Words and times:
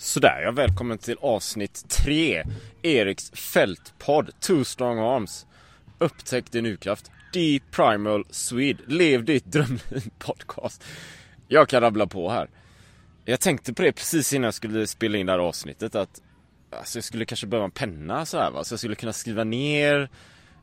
Sådär 0.00 0.40
ja, 0.44 0.50
välkommen 0.50 0.98
till 0.98 1.16
avsnitt 1.20 1.88
3 1.88 2.44
Eriks 2.82 3.30
fältpodd 3.30 4.30
Two 4.40 4.64
Strong 4.64 4.98
Arms. 4.98 5.46
Upptäck 5.98 6.50
din 6.50 6.66
urkraft. 6.66 7.10
Deep 7.32 7.62
Primal 7.70 8.24
Swede. 8.30 8.82
Lev 8.86 9.24
ditt 9.24 9.44
drömliv 9.44 10.10
podcast. 10.18 10.84
Jag 11.48 11.68
kan 11.68 11.80
rabbla 11.80 12.06
på 12.06 12.30
här. 12.30 12.48
Jag 13.24 13.40
tänkte 13.40 13.74
på 13.74 13.82
det 13.82 13.92
precis 13.92 14.32
innan 14.32 14.44
jag 14.44 14.54
skulle 14.54 14.86
spela 14.86 15.18
in 15.18 15.26
det 15.26 15.32
här 15.32 15.38
avsnittet 15.38 15.94
att 15.94 16.22
Alltså 16.70 16.98
jag 16.98 17.04
skulle 17.04 17.24
kanske 17.24 17.46
behöva 17.46 17.64
en 17.64 17.70
penna 17.70 18.26
så 18.26 18.38
här 18.38 18.50
va. 18.50 18.64
Så 18.64 18.72
jag 18.72 18.80
skulle 18.80 18.94
kunna 18.94 19.12
skriva 19.12 19.44
ner 19.44 20.00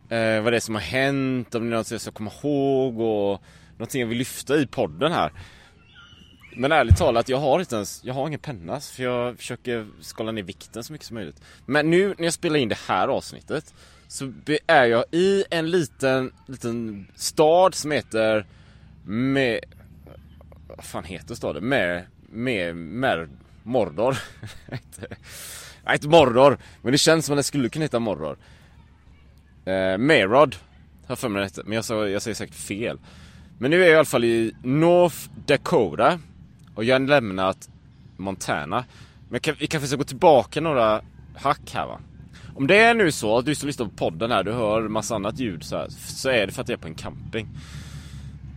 eh, 0.09 0.41
Vad 0.41 0.53
det 0.53 0.57
är 0.57 0.59
som 0.59 0.75
har 0.75 0.81
hänt, 0.81 1.55
om 1.55 1.69
det 1.69 1.75
är 1.75 1.77
något 1.77 1.91
jag 1.91 2.01
ska 2.01 2.11
komma 2.11 2.31
ihåg 2.43 2.99
och 2.99 3.41
Någonting 3.71 4.01
jag 4.01 4.07
vill 4.07 4.17
lyfta 4.17 4.57
i 4.57 4.67
podden 4.67 5.11
här 5.11 5.31
men 6.57 6.71
ärligt 6.71 6.97
talat, 6.97 7.29
jag 7.29 7.37
har 7.37 7.59
inte 7.59 7.75
ens, 7.75 8.03
jag 8.03 8.13
har 8.13 8.27
ingen 8.27 8.39
penna 8.39 8.79
för 8.79 9.03
jag 9.03 9.37
försöker 9.37 9.87
skala 10.01 10.31
ner 10.31 10.43
vikten 10.43 10.83
så 10.83 10.93
mycket 10.93 11.07
som 11.07 11.15
möjligt. 11.15 11.41
Men 11.65 11.89
nu 11.89 12.15
när 12.17 12.23
jag 12.23 12.33
spelar 12.33 12.59
in 12.59 12.69
det 12.69 12.77
här 12.87 13.07
avsnittet 13.07 13.73
så 14.07 14.33
är 14.67 14.85
jag 14.85 15.05
i 15.11 15.43
en 15.49 15.71
liten, 15.71 16.31
liten 16.45 17.07
stad 17.15 17.75
som 17.75 17.91
heter 17.91 18.45
med, 19.05 19.59
vad 20.67 20.85
fan 20.85 21.03
heter 21.03 21.35
staden? 21.35 21.69
Med, 21.69 22.05
med, 22.29 22.75
med 22.75 23.29
Mordor. 23.63 24.17
Nej 25.85 25.93
inte 25.93 26.07
Mordor, 26.07 26.57
men 26.81 26.91
det 26.91 26.97
känns 26.97 27.25
som 27.25 27.33
att 27.33 27.39
det 27.39 27.43
skulle 27.43 27.69
kunna 27.69 27.85
heta 27.85 27.99
Mordor. 27.99 28.37
Eh, 29.65 29.97
Merod, 29.97 30.55
har 31.07 31.15
för 31.15 31.29
mig 31.29 31.39
det 31.39 31.45
hette, 31.45 31.61
men 31.65 31.73
jag, 31.73 31.85
sa, 31.85 32.07
jag 32.07 32.21
säger 32.21 32.35
säkert 32.35 32.55
fel. 32.55 32.99
Men 33.59 33.71
nu 33.71 33.77
är 33.77 33.85
jag 33.85 33.93
i 33.93 33.95
alla 33.95 34.05
fall 34.05 34.23
i 34.23 34.55
North 34.63 35.17
Dakota. 35.45 36.19
Och 36.77 36.83
jag 36.83 36.99
har 36.99 37.07
lämnat 37.07 37.69
Montana. 38.17 38.85
Men 39.29 39.39
kan, 39.39 39.55
vi 39.59 39.67
kanske 39.67 39.87
ska 39.87 39.97
gå 39.97 40.03
tillbaka 40.03 40.61
några 40.61 41.01
hack 41.35 41.71
här 41.73 41.87
va. 41.87 41.99
Om 42.55 42.67
det 42.67 42.77
är 42.77 42.93
nu 42.93 43.11
så 43.11 43.37
att 43.37 43.45
du 43.45 43.55
som 43.55 43.67
lyssnar 43.67 43.85
på 43.85 43.91
podden 43.91 44.31
här, 44.31 44.43
du 44.43 44.53
hör 44.53 44.87
massa 44.87 45.15
annat 45.15 45.39
ljud 45.39 45.63
så 45.63 45.77
här, 45.77 45.87
så 45.89 46.29
är 46.29 46.47
det 46.47 46.53
för 46.53 46.61
att 46.61 46.69
jag 46.69 46.77
är 46.77 46.81
på 46.81 46.87
en 46.87 46.95
camping. 46.95 47.47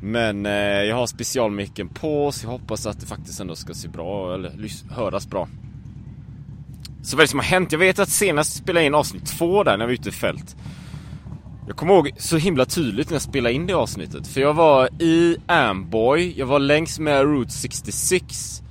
Men 0.03 0.47
eh, 0.47 0.53
jag 0.53 0.97
har 0.97 1.07
specialmicken 1.07 1.89
på 1.89 2.33
så 2.33 2.47
jag 2.47 2.51
hoppas 2.51 2.87
att 2.87 3.01
det 3.01 3.07
faktiskt 3.07 3.41
ändå 3.41 3.55
ska 3.55 3.75
se 3.75 3.89
bra 3.89 4.35
eller 4.35 4.53
höras 4.95 5.27
bra. 5.27 5.49
Så 7.03 7.17
vad 7.17 7.23
är 7.23 7.25
det 7.25 7.31
som 7.31 7.39
har 7.39 7.47
hänt? 7.47 7.73
Jag 7.73 7.79
vet 7.79 7.99
att 7.99 8.09
senast 8.09 8.57
spelade 8.57 8.81
jag 8.81 8.87
in 8.87 8.95
avsnitt 8.95 9.27
två 9.27 9.65
där 9.65 9.77
när 9.77 9.87
vi 9.87 9.97
var 9.97 10.01
ute 10.01 10.09
i 10.09 10.13
fält. 10.13 10.57
Jag 11.71 11.77
kommer 11.77 11.95
ihåg 11.95 12.11
så 12.17 12.37
himla 12.37 12.65
tydligt 12.65 13.09
när 13.09 13.15
jag 13.15 13.23
spelade 13.23 13.55
in 13.55 13.67
det 13.67 13.73
avsnittet. 13.73 14.27
För 14.27 14.41
jag 14.41 14.55
var 14.55 15.03
i 15.03 15.37
Amboy, 15.47 16.35
jag 16.39 16.47
var 16.47 16.59
längs 16.59 16.99
med 16.99 17.23
Route 17.23 17.51
66. 17.51 18.63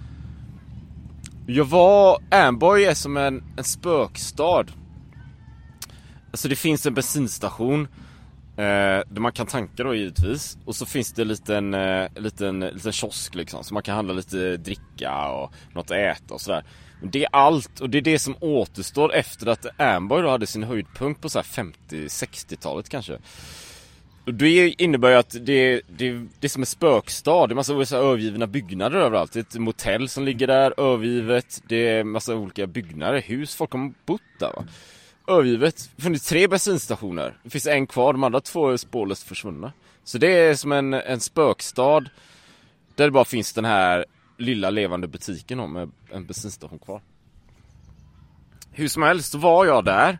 Jag 1.47 1.65
var... 1.65 2.19
Amboy 2.31 2.83
är 2.83 2.93
som 2.93 3.17
en, 3.17 3.43
en 3.57 3.63
spökstad. 3.63 4.65
Alltså 6.31 6.47
det 6.47 6.55
finns 6.55 6.85
en 6.85 6.93
bensinstation. 6.93 7.87
Eh, 8.57 9.01
där 9.07 9.19
man 9.19 9.31
kan 9.31 9.45
tanka 9.45 9.83
då 9.83 9.95
givetvis. 9.95 10.57
Och 10.65 10.75
så 10.75 10.85
finns 10.85 11.13
det 11.13 11.21
en 11.21 11.27
liten, 11.27 11.73
eh, 11.73 12.07
liten, 12.15 12.59
liten 12.59 12.91
kiosk 12.91 13.35
liksom. 13.35 13.63
Så 13.63 13.73
man 13.73 13.83
kan 13.83 13.95
handla 13.95 14.13
lite 14.13 14.57
dricka 14.57 15.27
och 15.27 15.53
något 15.73 15.91
att 15.91 15.97
äta 15.97 16.33
och 16.33 16.41
sådär. 16.41 16.63
Det 17.01 17.23
är 17.23 17.29
allt 17.31 17.79
och 17.79 17.89
det 17.89 17.97
är 17.97 18.01
det 18.01 18.19
som 18.19 18.35
återstår 18.39 19.13
efter 19.13 19.47
att 19.47 19.79
Amboy 19.81 20.21
då 20.21 20.29
hade 20.29 20.47
sin 20.47 20.63
höjdpunkt 20.63 21.21
på 21.21 21.29
så 21.29 21.39
50-60-talet 21.39 22.89
kanske. 22.89 23.17
Och 24.25 24.33
det 24.33 24.81
innebär 24.81 25.09
ju 25.09 25.15
att 25.15 25.35
det, 25.41 25.81
det, 25.87 26.11
det 26.39 26.47
är 26.47 26.49
som 26.49 26.61
en 26.61 26.65
spökstad. 26.65 27.47
Det 27.47 27.53
är 27.53 27.55
massa 27.55 27.85
så 27.85 27.97
övergivna 27.97 28.47
byggnader 28.47 28.97
överallt. 28.97 29.31
Det 29.31 29.39
är 29.39 29.41
ett 29.41 29.55
motell 29.55 30.09
som 30.09 30.25
ligger 30.25 30.47
där, 30.47 30.73
övergivet. 30.79 31.61
Det 31.67 31.87
är 31.87 32.03
massa 32.03 32.35
olika 32.35 32.67
byggnader, 32.67 33.21
hus. 33.21 33.55
Folk 33.55 33.71
har 33.71 33.93
bott 34.05 34.21
där 34.39 34.53
va. 34.53 34.65
Övergivet. 35.27 35.89
Det 35.95 36.01
funnits 36.01 36.29
tre 36.29 36.47
bensinstationer. 36.47 37.37
Det 37.43 37.49
finns 37.49 37.67
en 37.67 37.87
kvar, 37.87 38.13
de 38.13 38.23
andra 38.23 38.41
två 38.41 38.69
är 38.69 38.77
spårlöst 38.77 39.23
försvunna. 39.23 39.73
Så 40.03 40.17
det 40.17 40.31
är 40.31 40.55
som 40.55 40.71
en, 40.71 40.93
en 40.93 41.19
spökstad. 41.19 42.05
Där 42.95 43.05
det 43.05 43.11
bara 43.11 43.25
finns 43.25 43.53
den 43.53 43.65
här 43.65 44.05
lilla 44.39 44.69
levande 44.69 45.07
butiken 45.07 45.73
med 45.73 45.91
en 46.09 46.25
bensinstation 46.25 46.79
kvar. 46.79 47.01
Hur 48.71 48.87
som 48.87 49.03
helst, 49.03 49.31
så 49.31 49.37
var 49.37 49.65
jag 49.65 49.85
där. 49.85 50.17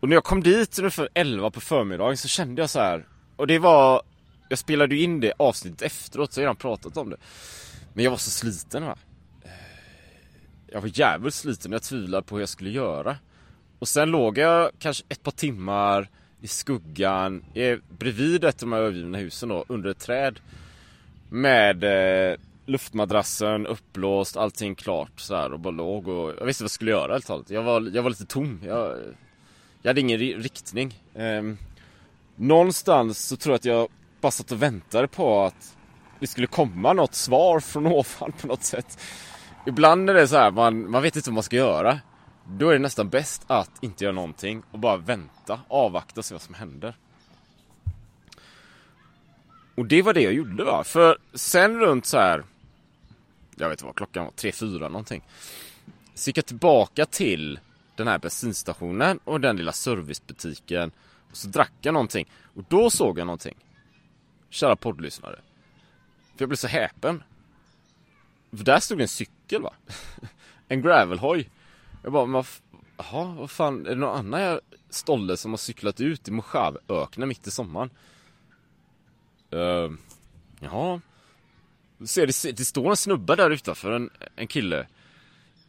Och 0.00 0.08
när 0.08 0.16
jag 0.16 0.24
kom 0.24 0.42
dit 0.42 0.78
ungefär 0.78 1.08
11 1.14 1.50
på 1.50 1.60
förmiddagen 1.60 2.16
så 2.16 2.28
kände 2.28 2.62
jag 2.62 2.70
så 2.70 2.80
här. 2.80 3.06
Och 3.36 3.46
det 3.46 3.58
var, 3.58 4.02
jag 4.48 4.58
spelade 4.58 4.94
ju 4.94 5.02
in 5.02 5.20
det 5.20 5.32
avsnittet 5.36 5.82
efteråt 5.82 6.32
så 6.32 6.40
jag 6.40 6.42
har 6.42 6.46
redan 6.46 6.56
pratat 6.56 6.96
om 6.96 7.10
det. 7.10 7.16
Men 7.92 8.04
jag 8.04 8.10
var 8.10 8.18
så 8.18 8.30
sliten 8.30 8.84
va. 8.84 8.96
Eh, 9.42 9.50
jag 10.66 10.80
var 10.80 10.90
jävligt 10.94 11.34
sliten, 11.34 11.72
jag 11.72 11.82
tvivlade 11.82 12.22
på 12.26 12.34
hur 12.34 12.42
jag 12.42 12.48
skulle 12.48 12.70
göra. 12.70 13.16
Och 13.78 13.88
sen 13.88 14.10
låg 14.10 14.38
jag 14.38 14.70
kanske 14.78 15.04
ett 15.08 15.22
par 15.22 15.30
timmar 15.30 16.08
i 16.40 16.48
skuggan, 16.48 17.44
eh, 17.54 17.78
bredvid 17.98 18.44
ett 18.44 18.62
av 18.62 18.68
de 18.68 18.72
här 18.72 18.80
övergivna 18.80 19.18
husen 19.18 19.48
då, 19.48 19.64
under 19.68 19.90
ett 19.90 19.98
träd. 19.98 20.40
Med 21.28 21.84
eh, 21.84 22.36
luftmadrassen 22.70 23.66
uppblåst, 23.66 24.36
allting 24.36 24.74
klart 24.74 25.20
så 25.20 25.36
här 25.36 25.52
och 25.52 25.60
bara 25.60 25.70
låg 25.70 26.08
och 26.08 26.34
jag 26.38 26.46
visste 26.46 26.62
vad 26.62 26.66
jag 26.66 26.70
skulle 26.70 26.90
göra 26.90 27.12
helt 27.12 27.26
talat. 27.26 27.50
Jag 27.50 27.62
var, 27.62 27.90
jag 27.94 28.02
var 28.02 28.10
lite 28.10 28.26
tom. 28.26 28.60
Jag, 28.64 28.98
jag 29.82 29.90
hade 29.90 30.00
ingen 30.00 30.18
riktning. 30.18 31.02
Um, 31.14 31.58
någonstans 32.36 33.18
så 33.18 33.36
tror 33.36 33.52
jag 33.52 33.58
att 33.58 33.64
jag 33.64 33.88
bara 34.20 34.30
satt 34.30 34.52
och 34.52 34.62
väntade 34.62 35.08
på 35.08 35.42
att 35.44 35.76
det 36.20 36.26
skulle 36.26 36.46
komma 36.46 36.92
något 36.92 37.14
svar 37.14 37.60
från 37.60 37.86
ovan 37.86 38.32
på 38.40 38.46
något 38.46 38.64
sätt. 38.64 38.98
Ibland 39.66 40.10
är 40.10 40.14
det 40.14 40.28
så 40.28 40.36
här, 40.36 40.50
man, 40.50 40.90
man 40.90 41.02
vet 41.02 41.16
inte 41.16 41.30
vad 41.30 41.34
man 41.34 41.42
ska 41.42 41.56
göra. 41.56 42.00
Då 42.46 42.68
är 42.68 42.72
det 42.72 42.78
nästan 42.78 43.08
bäst 43.08 43.44
att 43.46 43.70
inte 43.80 44.04
göra 44.04 44.14
någonting 44.14 44.62
och 44.70 44.78
bara 44.78 44.96
vänta, 44.96 45.60
avvakta 45.68 46.20
och 46.20 46.24
se 46.24 46.34
vad 46.34 46.42
som 46.42 46.54
händer. 46.54 46.94
Och 49.74 49.86
det 49.86 50.02
var 50.02 50.14
det 50.14 50.20
jag 50.20 50.32
gjorde 50.32 50.64
va. 50.64 50.84
För 50.84 51.18
sen 51.34 51.80
runt 51.80 52.06
så 52.06 52.18
här 52.18 52.44
jag 53.60 53.68
vet 53.68 53.78
inte 53.78 53.86
vad 53.86 53.96
klockan 53.96 54.24
var, 54.24 54.32
3-4 54.32 54.78
någonting. 54.78 55.22
Så 56.14 56.28
gick 56.28 56.38
jag 56.38 56.46
tillbaka 56.46 57.06
till 57.06 57.60
den 57.96 58.08
här 58.08 58.18
bensinstationen 58.18 59.18
och 59.24 59.40
den 59.40 59.56
lilla 59.56 59.72
servicebutiken. 59.72 60.92
Och 61.30 61.36
så 61.36 61.48
drack 61.48 61.72
jag 61.80 61.92
någonting. 61.92 62.30
Och 62.54 62.64
då 62.68 62.90
såg 62.90 63.18
jag 63.18 63.26
någonting. 63.26 63.56
Kära 64.50 64.76
poddlyssnare. 64.76 65.40
För 66.36 66.42
jag 66.42 66.48
blev 66.48 66.56
så 66.56 66.66
häpen. 66.66 67.22
För 68.50 68.64
där 68.64 68.80
stod 68.80 69.00
en 69.00 69.08
cykel 69.08 69.62
va? 69.62 69.72
En 70.68 70.82
gravelhoj. 70.82 71.50
Jag 72.02 72.12
bara, 72.12 72.26
men 72.26 72.44
jaha, 72.96 73.24
vad 73.24 73.50
fan, 73.50 73.86
är 73.86 73.90
det 73.90 73.96
någon 73.96 74.18
annan 74.18 74.60
stolle 74.90 75.36
som 75.36 75.52
har 75.52 75.58
cyklat 75.58 76.00
ut 76.00 76.28
i 76.28 76.30
Mojave-öknen 76.30 77.28
mitt 77.28 77.46
i 77.46 77.50
sommaren? 77.50 77.90
Uh, 79.54 79.92
jaha. 80.60 81.00
Ser, 82.06 82.26
det, 82.26 82.56
det 82.56 82.64
står 82.64 82.90
en 82.90 82.96
snubbe 82.96 83.36
där 83.36 83.50
utanför, 83.50 83.92
en, 83.92 84.10
en 84.36 84.46
kille. 84.46 84.78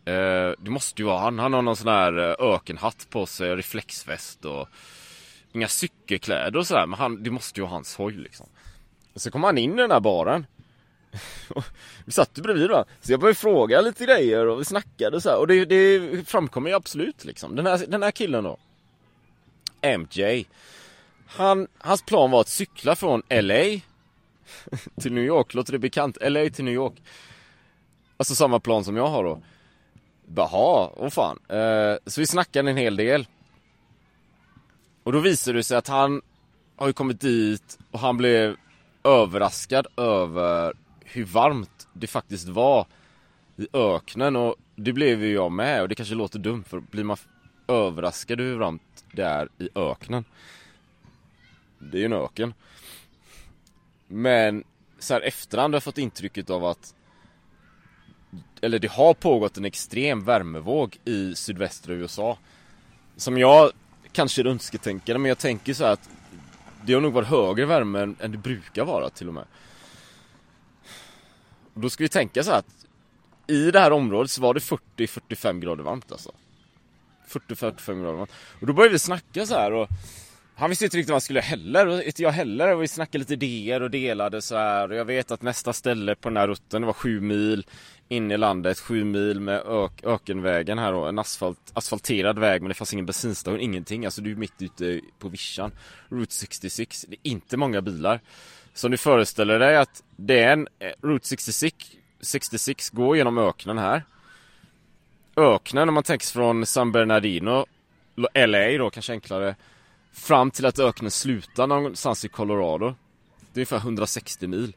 Eh, 0.05 0.51
det 0.57 0.69
måste 0.69 1.01
ju 1.01 1.05
vara 1.05 1.19
han. 1.19 1.39
Han 1.39 1.53
har 1.53 1.61
någon 1.61 1.75
sån 1.75 1.87
här 1.87 2.17
eh, 2.17 2.53
ökenhatt 2.53 3.07
på 3.09 3.25
sig, 3.25 3.55
reflexväst 3.55 4.45
och 4.45 4.67
inga 5.53 5.67
cykelkläder 5.67 6.57
och 6.57 6.67
sådär. 6.67 6.85
Men 6.85 6.99
han, 6.99 7.23
det 7.23 7.31
måste 7.31 7.59
ju 7.59 7.61
vara 7.61 7.71
hans 7.71 7.95
hoj 7.95 8.13
liksom. 8.13 8.47
Och 9.13 9.21
så 9.21 9.31
kom 9.31 9.43
han 9.43 9.57
in 9.57 9.73
i 9.73 9.81
den 9.81 9.91
här 9.91 9.99
baren. 9.99 10.45
vi 12.05 12.11
satt 12.11 12.37
ju 12.37 12.41
bredvid 12.41 12.69
va. 12.69 12.85
Så 13.01 13.11
jag 13.11 13.19
började 13.19 13.39
fråga 13.39 13.81
lite 13.81 14.05
grejer 14.05 14.47
och 14.47 14.59
vi 14.59 14.65
snackade 14.65 15.15
och 15.15 15.23
så 15.23 15.29
här. 15.29 15.37
Och 15.37 15.47
det, 15.47 15.65
det 15.65 16.29
framkommer 16.29 16.69
ju 16.69 16.75
absolut 16.75 17.25
liksom. 17.25 17.55
Den 17.55 17.65
här, 17.65 17.85
den 17.87 18.03
här 18.03 18.11
killen 18.11 18.43
då. 18.43 18.57
MJ. 19.97 20.45
Han, 21.27 21.67
hans 21.77 22.01
plan 22.01 22.31
var 22.31 22.41
att 22.41 22.47
cykla 22.47 22.95
från 22.95 23.23
LA 23.29 23.79
till 25.01 25.13
New 25.13 25.23
York. 25.23 25.53
Låter 25.53 25.71
det 25.71 25.79
bekant? 25.79 26.17
LA 26.21 26.49
till 26.49 26.65
New 26.65 26.73
York. 26.73 26.93
Alltså 28.17 28.35
samma 28.35 28.59
plan 28.59 28.83
som 28.83 28.97
jag 28.97 29.07
har 29.07 29.23
då. 29.23 29.41
Jaha, 30.35 30.91
åh 30.95 31.09
fan. 31.09 31.39
Eh, 31.47 31.95
så 32.05 32.21
vi 32.21 32.27
snackade 32.27 32.69
en 32.69 32.77
hel 32.77 32.95
del. 32.95 33.27
Och 35.03 35.11
då 35.11 35.19
visade 35.19 35.57
det 35.57 35.63
sig 35.63 35.77
att 35.77 35.87
han 35.87 36.21
har 36.75 36.87
ju 36.87 36.93
kommit 36.93 37.21
dit 37.21 37.79
och 37.91 37.99
han 37.99 38.17
blev 38.17 38.55
överraskad 39.03 39.87
över 39.97 40.73
hur 40.99 41.25
varmt 41.25 41.87
det 41.93 42.07
faktiskt 42.07 42.47
var 42.47 42.85
i 43.57 43.67
öknen 43.73 44.35
och 44.35 44.55
det 44.75 44.93
blev 44.93 45.23
ju 45.23 45.33
jag 45.33 45.51
med 45.51 45.81
och 45.81 45.89
det 45.89 45.95
kanske 45.95 46.15
låter 46.15 46.39
dumt 46.39 46.63
för 46.67 46.79
blir 46.79 47.03
man 47.03 47.17
överraskad 47.67 48.39
hur 48.39 48.57
varmt 48.57 49.05
det 49.11 49.23
är 49.23 49.49
i 49.57 49.69
öknen 49.75 50.25
Det 51.79 51.97
är 51.97 51.99
ju 51.99 52.05
en 52.05 52.13
öken 52.13 52.53
men 54.11 54.63
så 54.99 55.13
här 55.13 55.21
efterhand 55.21 55.73
har 55.73 55.75
jag 55.75 55.83
fått 55.83 55.97
intrycket 55.97 56.49
av 56.49 56.65
att 56.65 56.95
Eller 58.61 58.79
det 58.79 58.91
har 58.91 59.13
pågått 59.13 59.57
en 59.57 59.65
extrem 59.65 60.23
värmevåg 60.23 60.97
i 61.05 61.35
sydvästra 61.35 61.93
USA 61.93 62.37
Som 63.15 63.37
jag 63.37 63.71
kanske 64.11 64.41
är 64.41 64.45
önsketänkare 64.45 65.17
men 65.17 65.29
jag 65.29 65.37
tänker 65.37 65.73
så 65.73 65.85
att 65.85 66.09
Det 66.85 66.93
har 66.93 67.01
nog 67.01 67.13
varit 67.13 67.27
högre 67.27 67.65
värme 67.65 67.99
än, 67.99 68.15
än 68.19 68.31
det 68.31 68.37
brukar 68.37 68.85
vara 68.85 69.09
till 69.09 69.27
och 69.27 69.33
med 69.33 69.45
då 71.73 71.89
ska 71.89 72.03
vi 72.03 72.09
tänka 72.09 72.43
så 72.43 72.51
här 72.51 72.59
att 72.59 72.85
i 73.47 73.71
det 73.71 73.79
här 73.79 73.91
området 73.91 74.31
så 74.31 74.41
var 74.41 74.53
det 74.53 74.59
40-45 74.59 75.59
grader 75.59 75.83
varmt 75.83 76.11
alltså. 76.11 76.31
40-45 77.27 78.01
grader 78.01 78.17
varmt. 78.17 78.31
Och 78.59 78.67
då 78.67 78.73
började 78.73 78.93
vi 78.93 78.99
snacka 78.99 79.45
så 79.45 79.53
här 79.53 79.73
och 79.73 79.87
han 80.61 80.69
visste 80.69 80.85
inte 80.85 80.97
riktigt 80.97 81.09
vad 81.09 81.15
han 81.15 81.21
skulle 81.21 81.41
heller 81.41 81.87
och 81.87 82.03
inte 82.03 82.23
jag 82.23 82.31
heller 82.31 82.75
och 82.75 82.83
vi 82.83 82.87
snackade 82.87 83.17
lite 83.17 83.33
idéer 83.33 83.81
och 83.81 83.91
delade 83.91 84.41
så 84.41 84.55
här 84.55 84.91
och 84.91 84.95
jag 84.95 85.05
vet 85.05 85.31
att 85.31 85.41
nästa 85.41 85.73
ställe 85.73 86.15
på 86.15 86.29
den 86.29 86.37
här 86.37 86.47
rutten 86.47 86.81
det 86.81 86.85
var 86.85 86.93
sju 86.93 87.19
mil 87.19 87.65
in 88.09 88.31
i 88.31 88.37
landet, 88.37 88.79
sju 88.79 89.03
mil 89.03 89.39
med 89.39 89.61
ök, 89.65 90.03
ökenvägen 90.03 90.79
här 90.79 90.93
och 90.93 91.09
en 91.09 91.19
asfalt, 91.19 91.71
asfalterad 91.73 92.39
väg 92.39 92.61
men 92.61 92.69
det 92.69 92.75
fanns 92.75 92.93
ingen 92.93 93.05
bensinstation, 93.05 93.59
ingenting. 93.59 94.05
Alltså 94.05 94.21
du 94.21 94.31
är 94.31 94.35
mitt 94.35 94.61
ute 94.61 95.01
på 95.19 95.29
vischan. 95.29 95.71
Route 96.09 96.33
66, 96.33 97.05
det 97.09 97.15
är 97.15 97.31
inte 97.31 97.57
många 97.57 97.81
bilar. 97.81 98.19
Så 98.73 98.87
du 98.87 98.97
föreställer 98.97 99.59
dig 99.59 99.77
att 99.77 100.03
det 100.15 100.39
är 100.39 100.53
en 100.53 100.67
eh, 100.79 100.91
Route 101.01 101.27
66, 101.27 101.75
66 102.21 102.89
går 102.89 103.17
genom 103.17 103.37
öknen 103.37 103.77
här. 103.77 104.03
Öknen 105.35 105.87
om 105.87 105.93
man 105.93 106.03
tänker 106.03 106.27
från 106.27 106.65
San 106.65 106.91
Bernardino, 106.91 107.65
LA 108.33 108.77
då 108.77 108.89
kanske 108.89 109.13
enklare, 109.13 109.55
fram 110.11 110.51
till 110.51 110.65
att 110.65 110.79
öknen 110.79 111.11
slutar 111.11 111.67
någonstans 111.67 112.25
i 112.25 112.29
Colorado. 112.29 112.95
Det 113.39 113.59
är 113.59 113.61
ungefär 113.61 113.77
160 113.77 114.47
mil. 114.47 114.75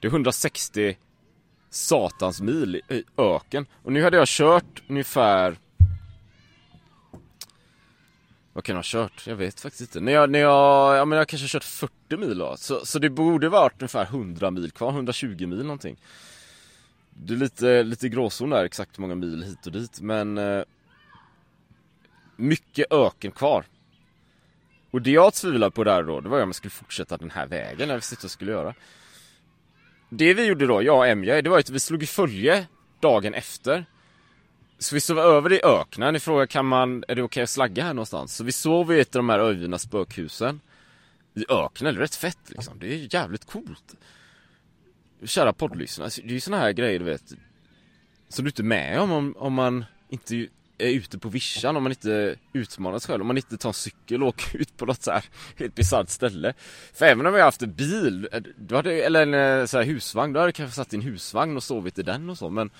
Det 0.00 0.06
är 0.06 0.10
160 0.10 0.96
satans 1.70 2.40
mil 2.40 2.76
i 2.88 3.04
öken. 3.16 3.66
Och 3.82 3.92
nu 3.92 4.02
hade 4.02 4.16
jag 4.16 4.28
kört 4.28 4.82
ungefär 4.88 5.58
vad 8.52 8.64
kan 8.64 8.72
jag 8.72 8.78
ha 8.78 8.82
kört? 8.84 9.26
Jag 9.26 9.36
vet 9.36 9.60
faktiskt 9.60 9.80
inte. 9.80 10.00
När 10.00 10.12
jag, 10.12 10.30
när 10.30 10.38
jag, 10.38 10.96
ja 10.96 11.04
men 11.04 11.18
jag 11.18 11.28
kanske 11.28 11.44
har 11.44 11.48
kört 11.48 11.64
40 11.64 12.16
mil 12.16 12.38
då. 12.38 12.56
Så, 12.56 12.86
så 12.86 12.98
det 12.98 13.10
borde 13.10 13.48
varit 13.48 13.82
ungefär 13.82 14.04
100 14.04 14.50
mil 14.50 14.70
kvar, 14.70 14.90
120 14.90 15.46
mil 15.46 15.62
någonting. 15.62 15.96
Det 17.10 17.34
är 17.34 17.38
lite, 17.38 17.82
lite 17.82 18.08
gråzon 18.08 18.50
där 18.50 18.64
exakt 18.64 18.98
hur 18.98 19.02
många 19.02 19.14
mil 19.14 19.42
hit 19.42 19.66
och 19.66 19.72
dit 19.72 20.00
men 20.00 20.38
eh, 20.38 20.62
mycket 22.42 22.92
öken 22.92 23.30
kvar. 23.30 23.64
Och 24.90 25.02
det 25.02 25.10
jag 25.10 25.34
tvivlade 25.34 25.70
på 25.70 25.84
där 25.84 26.02
då, 26.02 26.20
det 26.20 26.28
var 26.28 26.42
om 26.42 26.48
jag 26.48 26.54
skulle 26.54 26.70
fortsätta 26.70 27.16
den 27.16 27.30
här 27.30 27.46
vägen, 27.46 27.88
jag 27.88 27.96
visste 27.96 28.14
inte 28.14 28.22
vad 28.22 28.24
jag 28.24 28.30
skulle 28.30 28.52
göra. 28.52 28.74
Det 30.08 30.34
vi 30.34 30.44
gjorde 30.44 30.66
då, 30.66 30.82
jag 30.82 30.96
och 30.96 31.06
Emja, 31.06 31.42
det 31.42 31.50
var 31.50 31.58
att 31.58 31.70
vi 31.70 31.80
slog 31.80 32.02
i 32.02 32.06
följe 32.06 32.66
dagen 33.00 33.34
efter. 33.34 33.84
Så 34.78 34.94
vi 34.94 35.00
sov 35.00 35.18
över 35.18 35.52
i 35.52 35.60
öknen. 35.64 36.14
Ni 36.14 36.20
frågar 36.20 36.46
kan 36.46 36.66
man, 36.66 37.04
är 37.08 37.14
det 37.14 37.22
okej 37.22 37.22
okay 37.22 37.42
att 37.42 37.50
slagga 37.50 37.84
här 37.84 37.94
någonstans? 37.94 38.36
Så 38.36 38.44
vi 38.44 38.52
sov 38.52 38.92
i 38.92 39.00
ett 39.00 39.16
av 39.16 39.18
de 39.18 39.28
här 39.28 39.38
övergivna 39.38 39.78
spökhusen. 39.78 40.60
I 41.34 41.44
öknen, 41.48 41.94
det 41.94 41.98
är 41.98 42.02
rätt 42.02 42.14
fett 42.14 42.50
liksom. 42.50 42.78
Det 42.78 42.86
är 42.86 43.14
jävligt 43.14 43.44
coolt. 43.44 43.94
Kära 45.24 45.52
poddlyssnare, 45.52 46.10
det 46.16 46.28
är 46.28 46.32
ju 46.32 46.40
såna 46.40 46.58
här 46.58 46.72
grejer 46.72 46.98
du 46.98 47.04
vet. 47.04 47.32
Som 48.28 48.44
du 48.44 48.48
inte 48.48 48.62
är 48.62 48.64
med 48.64 49.00
om, 49.00 49.12
om, 49.12 49.36
om 49.36 49.52
man 49.52 49.84
inte 50.08 50.46
är 50.84 50.90
ute 50.90 51.18
på 51.18 51.28
vischan, 51.28 51.76
om 51.76 51.82
man 51.82 51.92
inte 51.92 52.36
utmanar 52.52 52.98
sig 52.98 53.06
själv, 53.06 53.20
om 53.20 53.26
man 53.26 53.36
inte 53.36 53.56
tar 53.56 53.70
en 53.70 53.74
cykel 53.74 54.22
och 54.22 54.28
åker 54.28 54.56
ut 54.56 54.76
på 54.76 54.86
något 54.86 55.02
så 55.02 55.10
här 55.10 55.24
helt 55.56 55.74
bisarrt 55.74 56.08
ställe. 56.08 56.54
För 56.94 57.06
även 57.06 57.26
om 57.26 57.34
jag 57.34 57.44
haft 57.44 57.62
en 57.62 57.72
bil, 57.72 58.28
eh, 58.32 58.42
då 58.56 58.76
hade, 58.76 58.92
eller 58.92 59.22
en 59.22 59.60
eh, 59.60 59.66
så 59.66 59.78
här 59.78 59.84
husvagn, 59.84 60.32
då 60.32 60.40
hade 60.40 60.48
jag 60.48 60.54
kanske 60.54 60.76
satt 60.76 60.92
i 60.92 60.96
en 60.96 61.02
husvagn 61.02 61.56
och 61.56 61.62
sovit 61.62 61.98
i 61.98 62.02
den 62.02 62.30
och 62.30 62.38
så, 62.38 62.50
men 62.50 62.70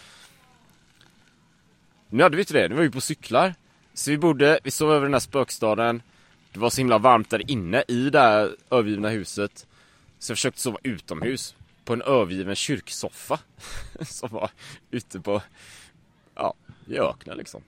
nu 2.10 2.22
hade 2.22 2.36
vi 2.36 2.42
inte 2.42 2.52
det, 2.52 2.68
nu 2.68 2.74
var 2.74 2.82
vi 2.82 2.90
på 2.90 3.00
cyklar. 3.00 3.54
Så 3.94 4.10
vi 4.10 4.18
bodde, 4.18 4.58
vi 4.64 4.70
sov 4.70 4.92
över 4.92 5.06
den 5.06 5.12
här 5.12 5.20
spökstaden. 5.20 6.02
Det 6.52 6.58
var 6.58 6.70
så 6.70 6.80
himla 6.80 6.98
varmt 6.98 7.30
där 7.30 7.50
inne 7.50 7.84
i 7.88 8.10
det 8.10 8.18
här 8.18 8.50
övergivna 8.70 9.08
huset. 9.08 9.66
Så 10.18 10.30
jag 10.30 10.38
försökte 10.38 10.60
sova 10.60 10.78
utomhus. 10.82 11.54
På 11.84 11.92
en 11.92 12.02
övergiven 12.02 12.54
kyrksoffa. 12.54 13.38
som 14.00 14.28
var 14.32 14.50
ute 14.90 15.20
på, 15.20 15.42
i 16.86 16.98
öknen 16.98 17.36
liksom. 17.36 17.62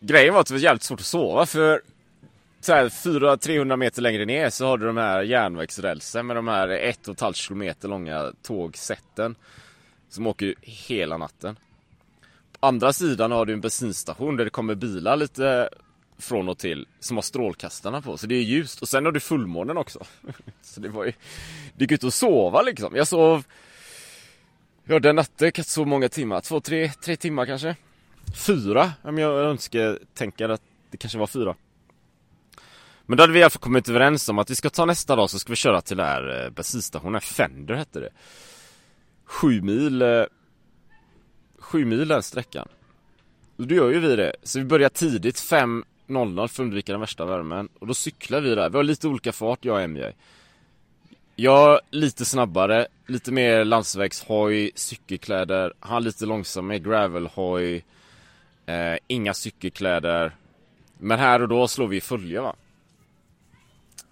Grejen 0.00 0.34
var 0.34 0.40
att 0.40 0.46
det 0.46 0.54
var 0.54 0.60
jävligt 0.60 0.82
svårt 0.82 1.00
att 1.00 1.06
sova 1.06 1.46
för 1.46 1.82
så 2.60 2.72
här 2.72 2.88
400-300 2.88 3.76
meter 3.76 4.02
längre 4.02 4.24
ner 4.24 4.50
så 4.50 4.66
har 4.66 4.78
du 4.78 4.86
de 4.86 4.96
här 4.96 5.22
järnvägsrälsen 5.22 6.26
med 6.26 6.36
de 6.36 6.48
här 6.48 6.68
1,5 6.68 7.32
kilometer 7.32 7.88
långa 7.88 8.32
tågsätten. 8.42 9.36
Som 10.10 10.26
åker 10.26 10.54
hela 10.60 11.16
natten 11.16 11.56
På 12.52 12.66
andra 12.66 12.92
sidan 12.92 13.32
har 13.32 13.46
du 13.46 13.52
en 13.52 13.60
bensinstation 13.60 14.36
där 14.36 14.44
det 14.44 14.50
kommer 14.50 14.74
bilar 14.74 15.16
lite 15.16 15.68
från 16.18 16.48
och 16.48 16.58
till 16.58 16.86
som 17.00 17.16
har 17.16 17.22
strålkastarna 17.22 18.02
på, 18.02 18.16
så 18.16 18.26
det 18.26 18.34
är 18.34 18.42
ljust. 18.42 18.82
Och 18.82 18.88
sen 18.88 19.04
har 19.04 19.12
du 19.12 19.20
fullmånen 19.20 19.76
också. 19.76 20.04
så 20.62 20.80
det 20.80 20.88
var 20.88 21.04
ju, 21.04 21.12
det 21.76 21.84
gick 21.84 21.92
ut 21.92 22.04
att 22.04 22.14
sova 22.14 22.62
liksom. 22.62 22.96
Jag 22.96 23.08
sov, 23.08 23.44
ja 24.88 24.98
den 24.98 25.16
natten, 25.16 25.52
kanske 25.52 25.72
så 25.72 25.84
många 25.84 26.08
timmar, 26.08 26.40
två, 26.40 26.60
tre, 26.60 26.88
tre 27.04 27.16
timmar 27.16 27.46
kanske. 27.46 27.76
Fyra, 28.46 28.92
om 29.02 29.18
jag 29.18 29.40
önskar 29.40 29.98
tänka 30.14 30.52
att 30.52 30.62
det 30.90 30.96
kanske 30.96 31.18
var 31.18 31.26
fyra. 31.26 31.54
Men 33.06 33.16
då 33.16 33.22
hade 33.22 33.32
vi 33.32 33.38
i 33.38 33.42
alla 33.42 33.50
fall 33.50 33.60
kommit 33.60 33.88
överens 33.88 34.28
om 34.28 34.38
att 34.38 34.50
vi 34.50 34.54
ska 34.54 34.70
ta 34.70 34.84
nästa 34.84 35.16
dag 35.16 35.30
så 35.30 35.38
ska 35.38 35.52
vi 35.52 35.56
köra 35.56 35.80
till 35.80 35.96
den 35.96 36.06
här 36.06 36.44
eh, 36.44 36.50
bensinstationen, 36.50 37.20
Fender 37.20 37.74
hette 37.74 38.00
det. 38.00 38.10
Sju 39.24 39.62
mil 39.62 40.02
eh, 40.02 40.24
sju 41.58 41.84
mil 41.84 42.08
den 42.08 42.22
sträckan. 42.22 42.68
Och 43.56 43.66
då 43.66 43.74
gör 43.74 43.90
ju 43.90 44.00
vi 44.00 44.16
det. 44.16 44.32
Så 44.42 44.58
vi 44.58 44.64
börjar 44.64 44.88
tidigt, 44.88 45.36
5.00 45.36 46.36
för 46.36 46.44
att 46.44 46.58
undvika 46.58 46.92
den 46.92 47.00
värsta 47.00 47.24
värmen. 47.24 47.68
Och 47.78 47.86
då 47.86 47.94
cyklar 47.94 48.40
vi 48.40 48.54
där. 48.54 48.70
Vi 48.70 48.76
har 48.76 48.84
lite 48.84 49.08
olika 49.08 49.32
fart, 49.32 49.64
jag 49.64 49.74
och 49.74 49.90
MJ. 49.90 50.12
Jag 51.40 51.80
lite 51.90 52.24
snabbare, 52.24 52.86
lite 53.06 53.32
mer 53.32 53.64
landsvägshoj, 53.64 54.70
cykelkläder. 54.74 55.72
Han 55.80 56.04
lite 56.04 56.26
långsammare, 56.26 56.78
gravelhoj. 56.78 57.84
Eh, 58.66 58.96
inga 59.06 59.34
cykelkläder. 59.34 60.36
Men 60.98 61.18
här 61.18 61.42
och 61.42 61.48
då 61.48 61.68
slår 61.68 61.86
vi 61.88 62.00
följe 62.00 62.40
va. 62.40 62.56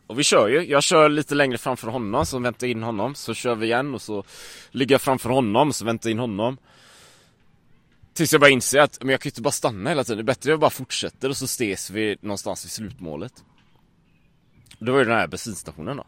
Och 0.06 0.18
vi 0.18 0.24
kör 0.24 0.48
ju, 0.48 0.64
jag 0.64 0.82
kör 0.82 1.08
lite 1.08 1.34
längre 1.34 1.58
framför 1.58 1.88
honom, 1.88 2.26
så 2.26 2.38
väntar 2.38 2.66
in 2.66 2.82
honom, 2.82 3.14
så 3.14 3.34
kör 3.34 3.54
vi 3.54 3.66
igen 3.66 3.94
och 3.94 4.02
så 4.02 4.24
ligger 4.70 4.94
jag 4.94 5.02
framför 5.02 5.30
honom, 5.30 5.72
så 5.72 5.84
väntar 5.84 6.10
in 6.10 6.18
honom. 6.18 6.56
Tills 8.12 8.32
jag 8.32 8.40
bara 8.40 8.50
inser 8.50 8.80
att 8.80 8.98
men 9.00 9.08
jag 9.08 9.20
kan 9.20 9.28
ju 9.28 9.30
inte 9.30 9.42
bara 9.42 9.50
stanna 9.50 9.90
hela 9.90 10.04
tiden, 10.04 10.16
det 10.16 10.22
är 10.22 10.34
bättre 10.34 10.50
att 10.50 10.52
jag 10.52 10.60
bara 10.60 10.70
fortsätter 10.70 11.28
och 11.28 11.36
så 11.36 11.44
ses 11.44 11.90
vi 11.90 12.16
någonstans 12.20 12.64
vid 12.64 12.70
slutmålet. 12.70 13.44
Det 14.78 14.90
var 14.90 14.98
ju 14.98 15.04
den 15.04 15.18
här 15.18 15.26
bensinstationen 15.26 15.96
då. 15.96 16.04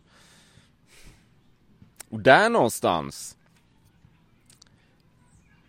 Och 2.10 2.20
där 2.20 2.50
någonstans 2.50 3.36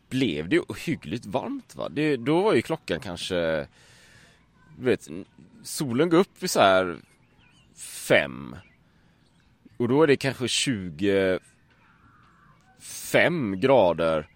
blev 0.10 0.50
det 0.50 0.56
ju 0.56 0.64
hyggligt 0.78 1.26
varmt 1.26 1.76
va. 1.76 1.90
Det, 1.90 2.18
då 2.18 2.42
var 2.42 2.54
ju 2.54 2.62
klockan 2.62 3.00
kanske, 3.00 3.68
du 4.78 4.86
vet, 4.86 5.10
solen 5.64 6.10
går 6.10 6.18
upp 6.18 6.44
vid 6.44 6.50
så 6.50 6.60
här 6.60 6.98
fem. 7.76 8.56
Och 9.78 9.88
då 9.88 10.04
är 10.04 10.08
det 10.08 10.16
kanske 10.16 10.48
25 10.48 11.40
grader. 13.60 14.28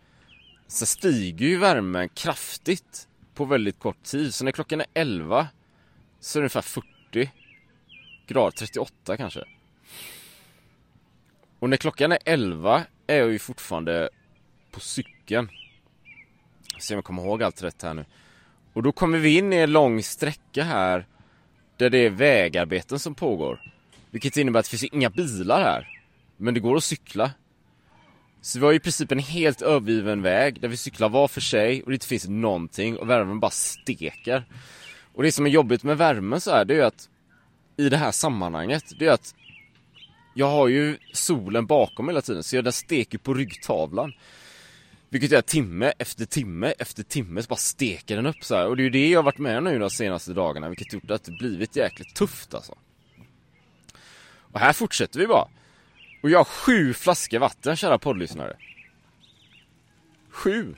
Så 0.67 0.86
stiger 0.86 1.45
ju 1.45 1.57
värmen 1.57 2.10
kraftigt 2.10 3.07
på 3.33 3.45
väldigt 3.45 3.79
kort 3.79 4.03
tid. 4.03 4.33
Så 4.33 4.45
när 4.45 4.51
klockan 4.51 4.81
är 4.81 4.88
11 4.93 5.48
så 6.19 6.39
är 6.39 6.41
det 6.41 6.43
ungefär 6.43 6.62
40 6.62 7.31
grader, 8.27 8.51
38 8.51 9.17
kanske. 9.17 9.43
Och 11.63 11.70
när 11.70 11.77
klockan 11.77 12.12
är 12.12 12.20
11 12.25 12.84
är 13.08 13.17
jag 13.17 13.32
ju 13.32 13.39
fortfarande 13.39 14.10
på 14.72 14.79
cykeln. 14.79 15.50
Se 16.79 16.93
om 16.93 16.98
jag 16.98 17.05
kommer 17.05 17.24
ihåg 17.24 17.43
allt 17.43 17.63
rätt 17.63 17.82
här 17.82 17.93
nu. 17.93 18.05
Och 18.74 18.84
då 18.84 18.91
kommer 18.91 19.17
vi 19.17 19.38
in 19.38 19.53
i 19.53 19.55
en 19.55 19.72
lång 19.72 20.03
sträcka 20.03 20.63
här 20.63 21.08
där 21.77 21.89
det 21.89 21.98
är 21.98 22.10
vägarbeten 22.10 23.00
som 23.00 23.15
pågår. 23.15 23.62
Vilket 24.12 24.38
innebär 24.38 24.60
att 24.60 24.65
det 24.65 24.77
finns 24.77 24.93
inga 24.93 25.10
bilar 25.10 25.62
här. 25.62 26.01
Men 26.38 26.53
det 26.53 26.60
går 26.60 26.77
att 26.77 26.84
cykla. 26.84 27.32
Så 28.41 28.60
vi 28.60 28.65
har 28.65 28.74
i 28.74 28.79
princip 28.79 29.12
en 29.12 29.20
helt 29.20 29.62
övergiven 29.62 30.22
väg 30.22 30.62
där 30.62 30.67
vi 30.67 30.77
cyklar 30.77 31.10
var 31.10 31.27
för 31.27 31.41
sig 31.41 31.84
och 31.84 31.89
det 31.89 31.96
inte 31.96 32.08
finns 32.08 32.27
någonting 32.27 32.98
och 32.98 33.10
värmen 33.10 33.39
bara 33.39 33.51
steker. 33.51 34.43
Och 35.13 35.24
det 35.24 35.32
som 35.32 35.46
är 35.46 35.50
jobbigt 35.50 35.84
med 35.84 35.98
värmen 35.98 36.41
så 36.41 36.51
här, 36.51 36.65
det 36.65 36.74
är 36.74 36.77
ju 36.77 36.84
att 36.84 37.10
i 37.77 37.89
det 37.89 37.98
här 37.98 38.12
sammanhanget, 38.12 38.84
det 39.00 39.08
är 39.08 39.12
att 39.12 39.36
jag 40.33 40.49
har 40.49 40.67
ju 40.67 40.97
solen 41.13 41.65
bakom 41.65 42.07
hela 42.07 42.21
tiden 42.21 42.43
så 42.43 42.55
jag 42.55 42.63
den 42.63 42.73
steker 42.73 43.17
på 43.17 43.33
ryggtavlan. 43.33 44.13
Vilket 45.09 45.31
är 45.31 45.41
timme 45.41 45.93
efter 45.99 46.25
timme 46.25 46.73
efter 46.79 47.03
timme 47.03 47.41
så 47.41 47.47
bara 47.47 47.55
steker 47.55 48.15
den 48.15 48.25
upp 48.25 48.43
så 48.43 48.55
här. 48.55 48.67
Och 48.67 48.77
det 48.77 48.81
är 48.81 48.85
ju 48.85 48.89
det 48.89 49.09
jag 49.09 49.19
har 49.19 49.23
varit 49.23 49.37
med 49.37 49.63
nu 49.63 49.79
de 49.79 49.89
senaste 49.89 50.33
dagarna 50.33 50.69
vilket 50.69 50.93
gjort 50.93 51.11
att 51.11 51.23
det 51.23 51.31
blivit 51.31 51.75
jäkligt 51.75 52.15
tufft 52.15 52.53
alltså. 52.53 52.75
Och 54.35 54.59
här 54.59 54.73
fortsätter 54.73 55.19
vi 55.19 55.27
bara. 55.27 55.47
Och 56.23 56.29
jag 56.29 56.39
har 56.39 56.45
sju 56.45 56.93
flaskor 56.93 57.39
vatten 57.39 57.75
kära 57.75 57.97
poddlyssnare. 57.97 58.57
Sju. 60.29 60.75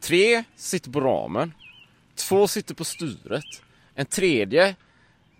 Tre 0.00 0.44
sitter 0.56 0.90
på 0.90 1.00
ramen. 1.00 1.52
Två 2.14 2.48
sitter 2.48 2.74
på 2.74 2.84
styret. 2.84 3.62
En 3.94 4.06
tredje, 4.06 4.76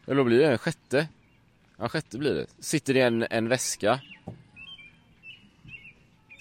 eller 0.06 0.16
vad 0.16 0.26
blir 0.26 0.38
det? 0.38 0.52
En 0.52 0.58
sjätte? 0.58 1.08
Ja, 1.80 1.88
sjätte 1.88 2.18
blir 2.18 2.34
det. 2.34 2.46
Sitter 2.58 2.96
i 2.96 3.00
en, 3.00 3.26
en 3.30 3.48
väska. 3.48 4.00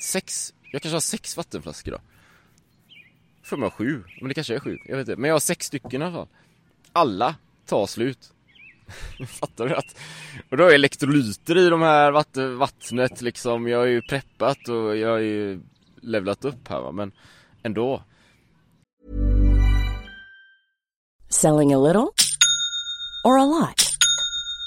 Sex, 0.02 0.54
jag 0.72 0.82
kanske 0.82 0.96
har 0.96 1.00
sex 1.00 1.38
vattenflaskor 1.38 1.92
då. 1.92 2.00
För 3.44 3.58
mig 3.58 3.72
sju, 3.72 4.04
men 4.20 4.28
det 4.28 4.34
kanske 4.34 4.56
är 4.56 4.60
sju, 4.60 4.78
jag 4.86 4.98
vet 4.98 5.08
inte. 5.08 5.22
Men 5.22 5.28
jag 5.28 5.36
har 5.36 5.40
sex 5.40 5.66
stycken 5.66 6.02
i 6.02 6.06
alla 6.06 6.14
fall. 6.14 6.28
Alla 6.94 7.36
tar 7.66 7.86
slut. 7.86 8.34
Fattar 9.28 9.68
du 9.68 9.76
att? 9.76 9.98
Och 10.50 10.58
då 10.58 10.64
har 10.64 10.70
jag 10.70 10.76
elektrolyter 10.76 11.58
i 11.58 11.70
de 11.70 11.82
här 11.82 12.12
vatten, 12.12 12.58
vattnet 12.58 13.22
liksom. 13.22 13.68
Jag 13.68 13.78
har 13.78 13.86
ju 13.86 14.02
preppat 14.02 14.68
och 14.70 14.98
jag 14.98 15.10
har 15.10 15.18
ju 15.18 15.62
levlat 16.02 16.46
upp 16.46 16.68
här 16.68 16.82
va, 16.82 16.92
men 16.92 17.12
ändå. 17.64 18.04
Selling 21.30 21.74
a 21.74 21.78
little 21.78 22.08
or 23.24 23.40
a 23.40 23.46
lot? 23.46 23.87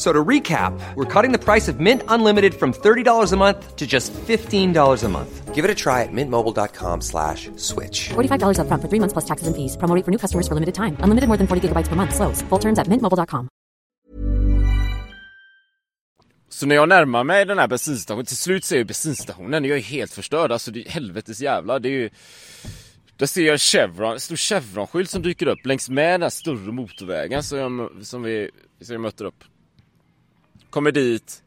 So 0.00 0.14
to 0.14 0.24
recap, 0.24 0.72
we're 0.96 1.04
cutting 1.04 1.30
the 1.30 1.38
price 1.38 1.68
of 1.68 1.78
Mint 1.78 2.02
Unlimited 2.08 2.54
from 2.54 2.72
$30 2.72 3.32
a 3.32 3.36
month 3.36 3.76
to 3.76 3.86
just 3.86 4.14
$15 4.14 5.04
a 5.04 5.08
month. 5.08 5.54
Give 5.54 5.62
it 5.62 5.70
a 5.70 5.74
try 5.74 6.04
at 6.04 6.08
mintmobile.com 6.10 7.02
slash 7.02 7.50
switch. 7.56 8.08
$45 8.08 8.56
upfront 8.60 8.80
for 8.80 8.88
three 8.88 9.00
months 9.00 9.12
plus 9.12 9.26
taxes 9.26 9.46
and 9.46 9.54
fees. 9.54 9.76
Promo 9.76 9.94
rate 9.94 10.04
for 10.06 10.10
new 10.10 10.16
customers 10.16 10.48
for 10.48 10.54
limited 10.54 10.74
time. 10.74 10.96
Unlimited 11.04 11.28
more 11.28 11.36
than 11.36 11.46
40 11.46 11.68
gigabytes 11.68 11.88
per 11.88 11.96
month. 11.96 12.14
Slows. 12.14 12.40
Full 12.48 12.58
terms 12.58 12.78
at 12.78 12.88
mintmobile.com. 12.88 13.48
Så 16.48 16.66
när 16.66 16.74
jag 16.74 16.88
närmar 16.88 17.24
mig 17.24 17.44
den 17.44 17.58
här 17.58 17.68
bensinstationen, 17.68 18.26
till 18.26 18.36
slut 18.36 18.64
ser 18.64 18.76
jag 18.76 18.86
bensinstationen, 18.86 19.64
jag 19.64 19.78
är 19.78 19.82
helt 19.82 20.12
förstörd. 20.12 20.52
Alltså 20.52 20.70
det 20.70 20.80
är 20.80 20.90
helvetes 20.90 21.40
jävla, 21.40 21.78
det 21.78 21.88
är 21.88 21.92
ju... 21.92 22.10
Där 23.16 23.26
ser 23.26 23.42
jag 23.42 23.60
Chevron, 23.60 24.12
en 24.12 24.20
stor 24.20 24.36
Chevron-skylt 24.36 25.10
som 25.10 25.22
dyker 25.22 25.46
upp 25.46 25.66
längs 25.66 25.90
med 25.90 26.14
den 26.14 26.22
här 26.22 26.30
större 26.30 26.72
motorvägen 26.72 27.42
som, 27.42 27.58
jag, 27.58 27.90
som, 28.06 28.22
vi, 28.22 28.50
som 28.80 28.92
jag 28.92 29.00
möter 29.00 29.24
upp. 29.24 29.44
Kommer 30.70 30.92
dit. 30.92 31.42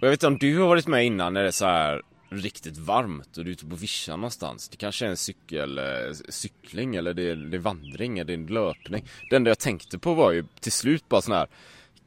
Och 0.00 0.06
jag 0.06 0.10
vet 0.10 0.18
inte 0.18 0.26
om 0.26 0.38
du 0.38 0.58
har 0.58 0.68
varit 0.68 0.86
med 0.86 1.06
innan 1.06 1.34
när 1.34 1.42
det 1.42 1.48
är 1.48 1.52
så 1.52 1.66
här 1.66 2.02
riktigt 2.28 2.78
varmt 2.78 3.36
och 3.36 3.44
du 3.44 3.50
är 3.50 3.52
ute 3.52 3.66
på 3.66 3.76
vischan 3.76 4.20
någonstans. 4.20 4.68
Det 4.68 4.76
kanske 4.76 5.06
är 5.06 5.10
en 5.10 5.16
cykel, 5.16 5.78
eh, 5.78 5.84
cykling 6.28 6.94
eller 6.94 7.14
det 7.14 7.30
är, 7.30 7.36
det 7.36 7.56
är 7.56 7.58
vandring 7.58 8.18
eller 8.18 8.24
det 8.24 8.32
är 8.32 8.38
en 8.38 8.46
löpning. 8.46 9.04
Det 9.30 9.36
enda 9.36 9.50
jag 9.50 9.58
tänkte 9.58 9.98
på 9.98 10.14
var 10.14 10.32
ju 10.32 10.44
till 10.60 10.72
slut 10.72 11.08
bara 11.08 11.22
sådana 11.22 11.38
här 11.38 11.48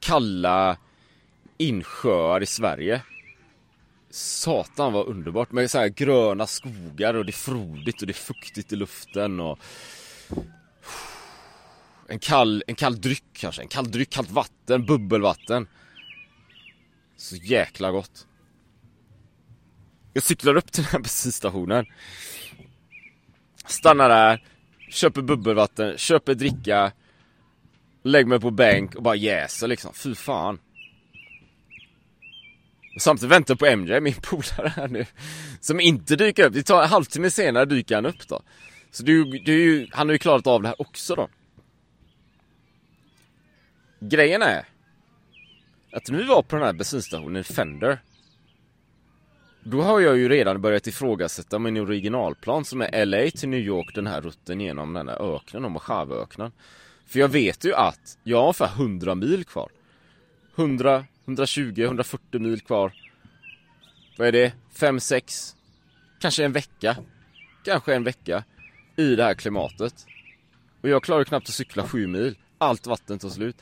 kalla 0.00 0.76
insjöar 1.58 2.42
i 2.42 2.46
Sverige. 2.46 3.02
Satan 4.10 4.92
vad 4.92 5.06
underbart 5.06 5.52
med 5.52 5.70
så 5.70 5.78
här 5.78 5.88
gröna 5.88 6.46
skogar 6.46 7.14
och 7.14 7.24
det 7.24 7.30
är 7.30 7.32
frodigt 7.32 8.00
och 8.00 8.06
det 8.06 8.12
är 8.12 8.14
fuktigt 8.14 8.72
i 8.72 8.76
luften 8.76 9.40
och 9.40 9.58
en 12.10 12.18
kall, 12.18 12.62
en 12.66 12.74
kall 12.74 13.00
dryck 13.00 13.24
kanske, 13.32 13.62
en 13.62 13.68
kall 13.68 13.90
dryck, 13.90 14.10
kallt 14.10 14.30
vatten, 14.30 14.86
bubbelvatten. 14.86 15.68
Så 17.16 17.36
jäkla 17.36 17.90
gott. 17.90 18.26
Jag 20.12 20.22
cyklar 20.22 20.56
upp 20.56 20.72
till 20.72 20.82
den 20.82 20.92
här 20.92 20.98
bensinstationen. 21.08 21.86
Stannar 23.66 24.08
där, 24.08 24.44
köper 24.90 25.22
bubbelvatten, 25.22 25.98
köper 25.98 26.34
dricka. 26.34 26.92
Lägger 28.02 28.26
mig 28.26 28.40
på 28.40 28.50
bänk 28.50 28.94
och 28.94 29.02
bara 29.02 29.14
jäser 29.14 29.68
liksom, 29.68 29.94
fy 29.94 30.14
fan. 30.14 30.58
Och 32.94 33.02
samtidigt 33.02 33.32
väntar 33.32 33.54
på 33.54 33.76
MJ, 33.76 34.00
min 34.00 34.14
polare 34.22 34.68
här 34.68 34.88
nu. 34.88 35.06
Som 35.60 35.80
inte 35.80 36.16
dyker 36.16 36.44
upp, 36.44 36.52
det 36.52 36.62
tar 36.62 36.82
en 36.82 36.88
halvtimme 36.88 37.30
senare 37.30 37.64
dyker 37.64 37.94
han 37.94 38.06
upp 38.06 38.28
då. 38.28 38.42
Så 38.90 39.02
det 39.02 39.12
är 39.12 39.16
ju, 39.16 39.24
det 39.24 39.52
är 39.52 39.56
ju, 39.56 39.88
han 39.92 40.08
har 40.08 40.12
ju 40.12 40.18
klarat 40.18 40.46
av 40.46 40.62
det 40.62 40.68
här 40.68 40.80
också 40.80 41.14
då. 41.14 41.28
Grejen 44.00 44.42
är 44.42 44.64
att 45.92 46.10
när 46.10 46.18
vi 46.18 46.24
var 46.24 46.42
på 46.42 46.56
den 46.56 46.64
här 46.64 46.72
bensinstationen 46.72 47.44
Fender 47.44 47.98
då 49.62 49.82
har 49.82 50.00
jag 50.00 50.18
ju 50.18 50.28
redan 50.28 50.60
börjat 50.60 50.86
ifrågasätta 50.86 51.58
min 51.58 51.76
originalplan 51.76 52.64
som 52.64 52.80
är 52.82 53.06
LA 53.06 53.30
till 53.30 53.48
New 53.48 53.60
York, 53.60 53.94
den 53.94 54.06
här 54.06 54.20
rutten 54.20 54.60
genom 54.60 54.92
den 54.92 55.08
här 55.08 55.34
öknen, 55.36 55.64
om 55.64 55.72
Mojaveöknen. 55.72 56.52
För 57.06 57.18
jag 57.18 57.28
vet 57.28 57.64
ju 57.64 57.74
att 57.74 58.18
jag 58.22 58.36
har 58.36 58.44
ungefär 58.44 58.66
100 58.66 59.14
mil 59.14 59.44
kvar. 59.44 59.70
100, 60.56 61.04
120, 61.24 61.82
140 61.82 62.40
mil 62.40 62.60
kvar. 62.60 62.92
Vad 64.18 64.28
är 64.28 64.32
det? 64.32 64.52
5, 64.72 65.00
6, 65.00 65.56
kanske 66.20 66.44
en 66.44 66.52
vecka. 66.52 66.96
Kanske 67.64 67.94
en 67.94 68.04
vecka 68.04 68.44
i 68.96 69.16
det 69.16 69.24
här 69.24 69.34
klimatet. 69.34 70.06
Och 70.80 70.88
jag 70.88 71.02
klarar 71.02 71.24
knappt 71.24 71.48
att 71.48 71.54
cykla 71.54 71.82
7 71.82 72.06
mil. 72.06 72.38
Allt 72.58 72.86
vatten 72.86 73.18
tar 73.18 73.28
slut. 73.28 73.56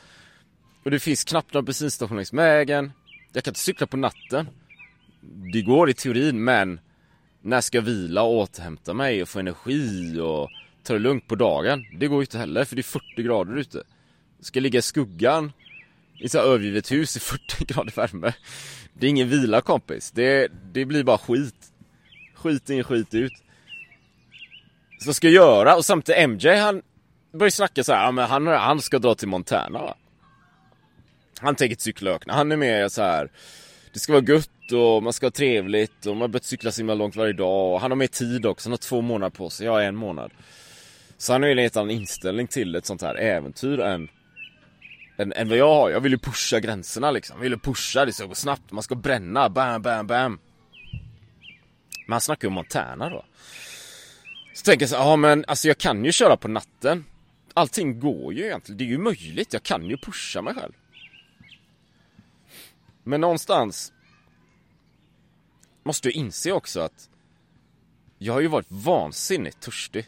Och 0.88 0.92
det 0.92 1.00
finns 1.00 1.24
knappt 1.24 1.54
någon 1.54 1.64
bensinstation 1.64 2.16
längs 2.16 2.32
vägen. 2.32 2.92
Jag 3.32 3.44
kan 3.44 3.50
inte 3.50 3.60
cykla 3.60 3.86
på 3.86 3.96
natten. 3.96 4.48
Det 5.52 5.62
går 5.62 5.90
i 5.90 5.94
teorin 5.94 6.44
men 6.44 6.80
när 7.42 7.60
ska 7.60 7.78
jag 7.78 7.82
vila 7.82 8.22
och 8.22 8.34
återhämta 8.34 8.94
mig 8.94 9.22
och 9.22 9.28
få 9.28 9.38
energi 9.38 10.20
och 10.20 10.50
ta 10.82 10.92
det 10.92 10.98
lugnt 10.98 11.28
på 11.28 11.34
dagen? 11.34 11.84
Det 11.98 12.06
går 12.06 12.18
ju 12.18 12.22
inte 12.22 12.38
heller 12.38 12.64
för 12.64 12.76
det 12.76 12.80
är 12.80 12.82
40 13.16 13.22
grader 13.22 13.56
ute. 13.56 13.82
Ska 14.40 14.56
jag 14.56 14.62
ligga 14.62 14.78
i 14.78 14.82
skuggan 14.82 15.52
i 16.18 16.26
ett 16.26 16.34
övergivet 16.34 16.92
hus 16.92 17.16
i 17.16 17.20
40 17.20 17.64
grader 17.74 17.92
värme. 17.96 18.32
Det 18.92 19.06
är 19.06 19.10
ingen 19.10 19.28
vila 19.28 19.60
kompis. 19.60 20.10
Det, 20.10 20.48
det 20.72 20.84
blir 20.84 21.04
bara 21.04 21.18
skit. 21.18 21.72
Skit 22.34 22.70
in, 22.70 22.84
skit 22.84 23.14
ut. 23.14 23.32
Så 25.00 25.14
ska 25.14 25.26
jag 25.26 25.34
göra 25.34 25.76
och 25.76 25.84
samtidigt 25.84 26.28
MJ 26.30 26.56
han 26.56 26.82
börjar 27.32 27.50
snacka 27.50 27.84
så 27.84 27.92
här, 27.92 28.04
ja, 28.04 28.10
men 28.10 28.28
han, 28.28 28.46
han 28.46 28.80
ska 28.80 28.98
dra 28.98 29.14
till 29.14 29.28
Montana 29.28 29.78
va. 29.78 29.96
Han 31.40 31.54
tänker 31.54 31.72
inte 31.72 31.82
cykla 31.82 32.10
ökna. 32.10 32.34
Han 32.34 32.52
är 32.52 32.56
mer 32.56 32.88
så 32.88 33.02
här. 33.02 33.30
Det 33.92 33.98
ska 33.98 34.12
vara 34.12 34.24
gött 34.24 34.72
och 34.72 35.02
man 35.02 35.12
ska 35.12 35.26
ha 35.26 35.30
trevligt 35.30 36.06
och 36.06 36.16
man 36.16 36.20
har 36.20 36.28
börjat 36.28 36.44
cykla 36.44 36.72
så 36.72 36.80
himla 36.80 36.94
långt 36.94 37.16
varje 37.16 37.32
dag 37.32 37.74
och 37.74 37.80
han 37.80 37.90
har 37.90 37.96
mer 37.96 38.06
tid 38.06 38.46
också, 38.46 38.68
han 38.68 38.72
har 38.72 38.78
två 38.78 39.00
månader 39.00 39.30
på 39.30 39.50
sig, 39.50 39.66
jag 39.66 39.72
har 39.72 39.82
en 39.82 39.96
månad. 39.96 40.32
Så 41.18 41.32
han 41.32 41.42
har 41.42 41.48
ju 41.48 41.52
en 41.52 41.58
helt 41.58 41.76
annan 41.76 41.90
inställning 41.90 42.46
till 42.46 42.74
ett 42.74 42.86
sånt 42.86 43.02
här 43.02 43.14
äventyr 43.14 43.80
än, 43.80 44.08
än, 45.16 45.32
än 45.32 45.48
vad 45.48 45.58
jag 45.58 45.74
har. 45.74 45.90
Jag 45.90 46.00
vill 46.00 46.12
ju 46.12 46.18
pusha 46.18 46.60
gränserna 46.60 47.10
liksom. 47.10 47.36
Jag 47.36 47.42
vill 47.42 47.52
ju 47.52 47.58
pusha, 47.58 48.04
det 48.04 48.12
ska 48.12 48.26
gå 48.26 48.34
snabbt, 48.34 48.72
man 48.72 48.82
ska 48.82 48.94
bränna, 48.94 49.48
bam, 49.48 49.82
bam, 49.82 50.06
bam. 50.06 50.38
Men 52.06 52.12
han 52.12 52.20
snackar 52.20 52.44
ju 52.44 52.48
om 52.48 52.54
Montana 52.54 53.10
då. 53.10 53.24
Så 54.54 54.64
tänker 54.64 54.82
jag 54.82 54.90
så 54.90 54.96
ja 54.96 55.16
men 55.16 55.44
alltså 55.48 55.68
jag 55.68 55.78
kan 55.78 56.04
ju 56.04 56.12
köra 56.12 56.36
på 56.36 56.48
natten. 56.48 57.04
Allting 57.54 58.00
går 58.00 58.34
ju 58.34 58.44
egentligen, 58.44 58.78
det 58.78 58.84
är 58.84 58.88
ju 58.88 58.98
möjligt, 58.98 59.52
jag 59.52 59.62
kan 59.62 59.86
ju 59.86 59.96
pusha 59.96 60.42
mig 60.42 60.54
själv. 60.54 60.72
Men 63.08 63.20
någonstans 63.20 63.92
måste 65.82 66.08
jag 66.08 66.14
inse 66.14 66.52
också 66.52 66.80
att 66.80 67.08
jag 68.18 68.32
har 68.32 68.40
ju 68.40 68.46
varit 68.46 68.66
vansinnigt 68.70 69.60
törstig. 69.60 70.06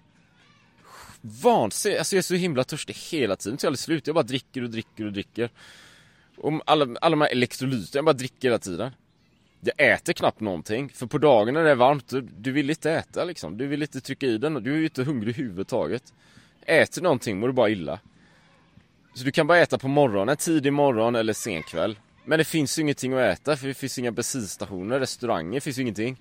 Vansinnigt, 1.20 1.98
alltså 1.98 2.16
jag 2.16 2.18
är 2.18 2.22
så 2.22 2.34
himla 2.34 2.64
törstig 2.64 2.94
hela 2.94 3.36
tiden 3.36 3.58
till 3.58 3.66
aldrig 3.66 3.78
slut. 3.78 4.06
Jag 4.06 4.14
bara 4.14 4.22
dricker 4.22 4.62
och 4.62 4.70
dricker 4.70 5.06
och 5.06 5.12
dricker. 5.12 5.50
Och 6.36 6.60
alla, 6.66 6.84
alla 7.00 7.10
de 7.10 7.20
här 7.20 7.28
elektrolyterna, 7.28 7.98
jag 7.98 8.04
bara 8.04 8.12
dricker 8.12 8.48
hela 8.48 8.58
tiden. 8.58 8.92
Jag 9.60 9.92
äter 9.92 10.12
knappt 10.12 10.40
någonting, 10.40 10.88
för 10.88 11.06
på 11.06 11.18
dagen 11.18 11.54
när 11.54 11.64
det 11.64 11.70
är 11.70 11.74
varmt, 11.74 12.08
du, 12.08 12.20
du 12.20 12.52
vill 12.52 12.70
inte 12.70 12.92
äta 12.92 13.24
liksom. 13.24 13.58
Du 13.58 13.66
vill 13.66 13.82
inte 13.82 14.00
trycka 14.00 14.26
i 14.26 14.38
den 14.38 14.56
och 14.56 14.62
du 14.62 14.72
är 14.72 14.78
ju 14.78 14.84
inte 14.84 15.04
hungrig 15.04 15.34
överhuvudtaget. 15.34 16.14
Äter 16.66 17.02
någonting 17.02 17.40
mår 17.40 17.48
du 17.48 17.52
bara 17.54 17.70
illa. 17.70 18.00
Så 19.14 19.24
du 19.24 19.32
kan 19.32 19.46
bara 19.46 19.58
äta 19.58 19.78
på 19.78 19.88
morgonen, 19.88 20.36
tidig 20.36 20.72
morgon 20.72 21.14
eller 21.14 21.32
sen 21.32 21.62
kväll. 21.62 21.96
Men 22.24 22.38
det 22.38 22.44
finns 22.44 22.78
ju 22.78 22.82
ingenting 22.82 23.12
att 23.12 23.20
äta 23.20 23.56
för 23.56 23.68
det 23.68 23.74
finns 23.74 23.98
inga 23.98 24.12
bensinstationer, 24.12 25.00
restauranger, 25.00 25.60
finns 25.60 25.78
ju 25.78 25.82
ingenting. 25.82 26.20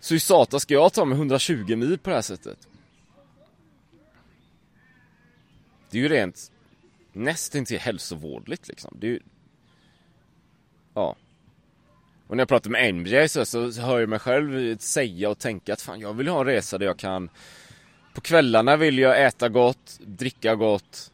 Så 0.00 0.14
i 0.14 0.20
satan 0.20 0.60
ska 0.60 0.74
jag 0.74 0.92
ta 0.92 1.04
mig 1.04 1.16
120 1.16 1.76
mil 1.76 1.98
på 1.98 2.10
det 2.10 2.16
här 2.16 2.22
sättet? 2.22 2.68
Det 5.90 5.98
är 5.98 6.02
ju 6.02 6.08
rent 6.08 6.52
nästintill 7.12 7.78
hälsovårdligt 7.78 8.68
liksom. 8.68 8.96
Det 9.00 9.06
är 9.06 9.10
ju... 9.10 9.20
Ja. 10.94 11.16
Och 12.26 12.36
när 12.36 12.40
jag 12.40 12.48
pratar 12.48 12.70
med 12.70 12.94
MJ 12.94 13.28
så, 13.28 13.44
så 13.44 13.70
hör 13.80 14.00
jag 14.00 14.08
mig 14.08 14.18
själv 14.18 14.78
säga 14.78 15.30
och 15.30 15.38
tänka 15.38 15.72
att 15.72 15.82
fan 15.82 16.00
jag 16.00 16.14
vill 16.14 16.28
ha 16.28 16.40
en 16.40 16.46
resa 16.46 16.78
där 16.78 16.86
jag 16.86 16.98
kan 16.98 17.30
På 18.14 18.20
kvällarna 18.20 18.76
vill 18.76 18.98
jag 18.98 19.26
äta 19.26 19.48
gott, 19.48 19.98
dricka 20.00 20.54
gott 20.54 21.12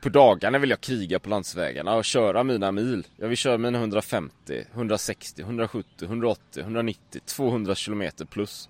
på 0.00 0.08
dagarna 0.08 0.58
vill 0.58 0.70
jag 0.70 0.80
kriga 0.80 1.18
på 1.18 1.28
landsvägarna 1.28 1.94
och 1.94 2.04
köra 2.04 2.44
mina 2.44 2.72
mil. 2.72 3.06
Jag 3.16 3.28
vill 3.28 3.36
köra 3.36 3.58
mina 3.58 3.78
150, 3.78 4.64
160, 4.74 5.42
170, 5.42 6.04
180, 6.04 6.60
190, 6.60 7.20
200 7.26 7.74
kilometer 7.74 8.24
plus. 8.24 8.68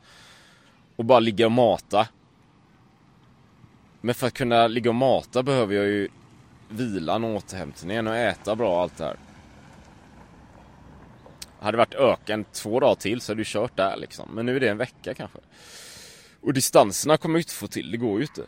Och 0.96 1.04
bara 1.04 1.20
ligga 1.20 1.46
och 1.46 1.52
mata. 1.52 2.08
Men 4.00 4.14
för 4.14 4.26
att 4.26 4.34
kunna 4.34 4.66
ligga 4.66 4.90
och 4.90 4.94
mata 4.94 5.42
behöver 5.42 5.74
jag 5.74 5.86
ju 5.86 6.08
vilan 6.68 7.24
och 7.24 7.36
återhämtningen 7.36 8.06
och 8.06 8.16
äta 8.16 8.56
bra 8.56 8.74
och 8.74 8.80
allt 8.80 8.96
det 8.96 9.04
här. 9.04 9.16
Hade 11.60 11.72
det 11.72 11.78
varit 11.78 11.94
öken 11.94 12.44
två 12.44 12.80
dagar 12.80 12.94
till 12.94 13.20
så 13.20 13.32
hade 13.32 13.40
du 13.40 13.44
kört 13.44 13.76
där 13.76 13.96
liksom. 13.96 14.28
Men 14.34 14.46
nu 14.46 14.56
är 14.56 14.60
det 14.60 14.68
en 14.68 14.78
vecka 14.78 15.14
kanske. 15.14 15.38
Och 16.40 16.52
distanserna 16.52 17.16
kommer 17.16 17.38
jag 17.38 17.40
inte 17.40 17.54
få 17.54 17.66
till, 17.66 17.90
det 17.90 17.96
går 17.96 18.16
ju 18.18 18.22
inte 18.22 18.42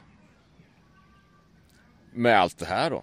med 2.12 2.40
allt 2.40 2.58
det 2.58 2.66
här 2.66 2.90
då. 2.90 3.02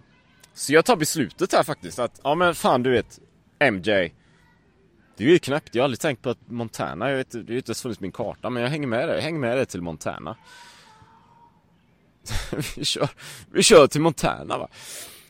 Så 0.53 0.73
jag 0.73 0.85
tar 0.85 0.95
beslutet 0.95 1.53
här 1.53 1.63
faktiskt 1.63 1.99
att, 1.99 2.21
ja 2.23 2.35
men 2.35 2.55
fan 2.55 2.83
du 2.83 2.91
vet, 2.91 3.19
MJ. 3.59 4.13
Det 5.17 5.23
är 5.23 5.29
ju 5.29 5.39
knäppt, 5.39 5.75
jag 5.75 5.81
har 5.81 5.85
aldrig 5.85 5.99
tänkt 5.99 6.21
på 6.21 6.29
att 6.29 6.49
Montana, 6.49 7.09
jag 7.09 7.17
vet, 7.17 7.31
det 7.31 7.37
har 7.37 7.49
ju 7.49 7.57
inte 7.57 7.69
ens 7.69 7.81
funnits 7.81 7.99
min 7.99 8.11
karta, 8.11 8.49
men 8.49 8.63
jag 8.63 8.69
hänger 8.69 8.87
med 8.87 9.09
dig, 9.09 9.15
jag 9.15 9.23
hänger 9.23 9.39
med 9.39 9.57
dig 9.57 9.65
till 9.65 9.81
Montana. 9.81 10.35
vi, 12.75 12.85
kör, 12.85 13.09
vi 13.51 13.63
kör 13.63 13.87
till 13.87 14.01
Montana 14.01 14.57
va. 14.57 14.67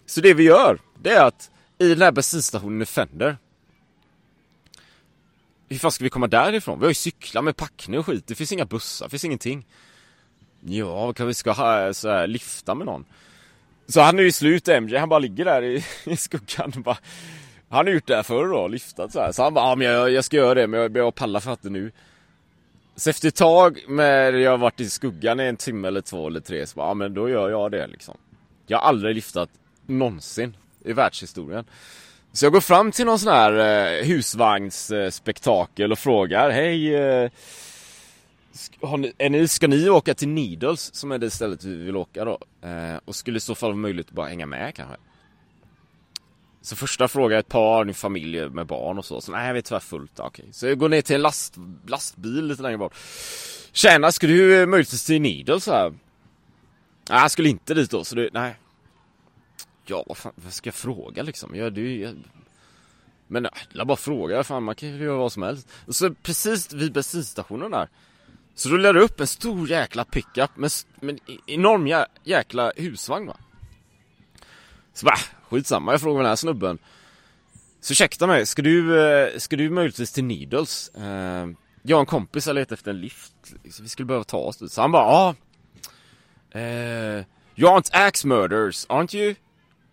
Så 0.05 0.21
det 0.21 0.33
vi 0.33 0.43
gör, 0.43 0.79
det 1.01 1.09
är 1.09 1.25
att 1.25 1.51
i 1.77 1.89
den 1.89 2.01
här 2.01 2.11
bensinstationen 2.11 2.81
i 2.81 2.85
Fender. 2.85 3.37
Hur 5.69 5.77
fan 5.77 5.91
ska 5.91 6.03
vi 6.03 6.09
komma 6.09 6.27
därifrån? 6.27 6.79
Vi 6.79 6.85
har 6.85 6.91
ju 6.91 6.95
cyklar 6.95 7.41
med 7.41 7.57
packning 7.57 7.99
och 7.99 8.05
skit, 8.05 8.27
det 8.27 8.35
finns 8.35 8.51
inga 8.51 8.65
bussar, 8.65 9.05
det 9.05 9.09
finns 9.09 9.25
ingenting. 9.25 9.65
Ja, 10.61 11.13
kan 11.13 11.27
vi 11.27 11.33
ska 11.33 11.51
ha 11.51 11.93
så 11.93 12.09
här, 12.09 12.27
lifta 12.27 12.75
med 12.75 12.85
någon? 12.85 13.05
Så 13.87 14.01
han 14.01 14.19
är 14.19 14.23
ju 14.23 14.31
slut 14.31 14.67
MJ, 14.67 14.97
han 14.97 15.09
bara 15.09 15.19
ligger 15.19 15.45
där 15.45 15.63
i, 15.63 15.83
i 16.03 16.17
skuggan 16.17 16.73
och 16.75 16.81
bara 16.81 16.97
Han 17.69 17.85
har 17.85 17.93
gjort 17.93 18.07
det 18.07 18.15
här 18.15 18.23
förr 18.23 18.47
då, 18.47 18.67
lyftat 18.67 19.11
så 19.11 19.19
här. 19.19 19.31
Så 19.31 19.43
han 19.43 19.53
bara, 19.53 19.69
ja 19.69 19.75
men 19.75 19.87
jag, 19.87 20.11
jag 20.11 20.25
ska 20.25 20.37
göra 20.37 20.53
det 20.53 20.67
men 20.67 20.79
jag, 20.79 20.97
jag 20.97 21.15
pallar 21.15 21.39
för 21.39 21.51
att 21.51 21.61
det 21.61 21.69
nu. 21.69 21.91
Så 22.95 23.09
efter 23.09 23.27
ett 23.27 23.35
tag 23.35 23.79
med 23.87 24.35
jag 24.35 24.51
har 24.51 24.57
varit 24.57 24.79
i 24.79 24.89
skuggan 24.89 25.39
i 25.39 25.43
en 25.43 25.57
timme 25.57 25.87
eller 25.87 26.01
två 26.01 26.27
eller 26.27 26.39
tre 26.39 26.65
så 26.67 26.75
bara, 26.75 26.87
ja 26.87 26.93
men 26.93 27.13
då 27.13 27.29
gör 27.29 27.49
jag 27.49 27.71
det 27.71 27.87
liksom. 27.87 28.17
Jag 28.67 28.77
har 28.77 28.87
aldrig 28.87 29.15
lyftat 29.15 29.49
någonsin 29.85 30.57
i 30.85 30.93
världshistorien. 30.93 31.65
Så 32.33 32.45
jag 32.45 32.53
går 32.53 32.61
fram 32.61 32.91
till 32.91 33.05
någon 33.05 33.19
sån 33.19 33.33
här 33.33 33.51
eh, 33.53 34.05
husvagnsspektakel 34.05 35.91
och 35.91 35.99
frågar, 35.99 36.49
hej 36.49 36.95
eh, 36.95 37.29
ni, 38.97 39.13
är 39.17 39.29
ni, 39.29 39.47
ska 39.47 39.67
ni 39.67 39.89
åka 39.89 40.13
till 40.13 40.27
Needles 40.27 40.95
som 40.95 41.11
är 41.11 41.17
det 41.17 41.29
stället 41.29 41.63
vi 41.63 41.75
vill 41.75 41.95
åka 41.95 42.25
då? 42.25 42.39
Eh, 42.61 42.99
och 43.05 43.15
skulle 43.15 43.37
i 43.37 43.39
så 43.39 43.55
fall 43.55 43.69
vara 43.69 43.77
möjligt 43.77 44.07
att 44.07 44.13
bara 44.13 44.27
hänga 44.27 44.45
med 44.45 44.75
kanske? 44.75 44.95
Så 46.61 46.75
första 46.75 47.07
frågan, 47.07 47.39
ett 47.39 47.47
par, 47.47 47.85
en 47.85 47.93
familj 47.93 48.49
med 48.49 48.67
barn 48.67 48.97
och 48.97 49.05
så. 49.05 49.21
Så 49.21 49.31
nej, 49.31 49.53
vi 49.53 49.59
är 49.59 49.63
tyvärr 49.63 49.79
fullt. 49.79 50.19
Okej. 50.19 50.43
Okay. 50.43 50.53
Så 50.53 50.67
jag 50.67 50.77
går 50.77 50.89
ner 50.89 51.01
till 51.01 51.15
en 51.15 51.21
last, 51.21 51.55
lastbil 51.87 52.45
lite 52.45 52.61
längre 52.61 52.77
bort. 52.77 52.95
Tjena, 53.71 54.11
ska 54.11 54.27
du 54.27 54.65
möjligtvis 54.65 55.05
till 55.05 55.21
Needles 55.21 55.67
här? 55.67 55.89
Nej, 57.09 57.21
jag 57.21 57.31
skulle 57.31 57.49
inte 57.49 57.73
dit 57.73 57.91
då, 57.91 58.03
så 58.03 58.15
du, 58.15 58.29
nej. 58.33 58.55
Ja, 59.85 60.03
vad 60.07 60.17
fan, 60.17 60.33
vad 60.35 60.53
ska 60.53 60.67
jag 60.67 60.75
fråga 60.75 61.23
liksom? 61.23 61.55
Ja, 61.55 61.69
du, 61.69 62.01
jag... 62.01 62.15
Men 63.27 63.45
äh, 63.45 63.51
jag 63.73 63.87
bara 63.87 63.97
fråga, 63.97 64.43
fan 64.43 64.63
man 64.63 64.75
kan 64.75 64.89
ju 64.89 65.03
göra 65.03 65.17
vad 65.17 65.31
som 65.31 65.43
helst. 65.43 65.67
Och 65.85 65.95
så 65.95 66.13
precis 66.13 66.73
vid 66.73 66.93
bensinstationen 66.93 67.71
där 67.71 67.89
så 68.57 68.69
rullar 68.69 68.93
det 68.93 68.99
upp 68.99 69.19
en 69.19 69.27
stor 69.27 69.69
jäkla 69.69 70.05
pickup 70.05 70.57
med, 70.57 70.71
med 70.99 71.19
e- 71.27 71.37
enorm 71.47 71.87
jä, 71.87 72.05
jäkla 72.23 72.71
husvagn 72.75 73.27
va. 73.27 73.37
Så 74.93 75.05
bara, 75.05 75.17
skitsamma, 75.49 75.91
jag 75.91 76.01
frågar 76.01 76.21
den 76.21 76.29
här 76.29 76.35
snubben. 76.35 76.77
Så 77.81 77.93
ursäkta 77.93 78.27
mig, 78.27 78.45
ska 78.45 78.61
du, 78.61 79.01
eh, 79.01 79.37
ska 79.37 79.55
du 79.55 79.69
möjligtvis 79.69 80.11
till 80.11 80.23
Needles? 80.23 80.89
Eh, 80.89 81.47
jag 81.81 81.97
och 81.97 81.99
en 81.99 82.05
kompis 82.05 82.45
har 82.45 82.53
letat 82.53 82.71
efter 82.71 82.91
en 82.91 83.01
lift, 83.01 83.33
så 83.71 83.83
vi 83.83 83.89
skulle 83.89 84.05
behöva 84.05 84.23
ta 84.23 84.37
oss 84.37 84.57
dit. 84.57 84.71
Så 84.71 84.81
han 84.81 84.91
bara, 84.91 85.03
ja. 85.03 85.35
Uh, 86.55 87.23
you 87.55 87.71
aren't 87.71 87.89
axe 87.93 88.27
murders, 88.27 88.87
aren't 88.87 89.15
you? 89.15 89.35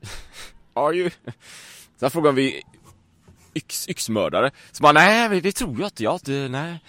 Are 0.74 0.94
you? 0.94 1.10
Så 2.00 2.10
frågar 2.10 2.32
vi 2.32 2.62
yx, 3.54 3.88
yxmördare. 3.88 4.50
Så 4.72 4.82
bara, 4.82 4.92
nej 4.92 5.40
det 5.40 5.52
tror 5.52 5.80
jag 5.80 5.86
inte, 5.86 6.02
jag 6.02 6.14
inte, 6.14 6.48
nej. 6.50 6.80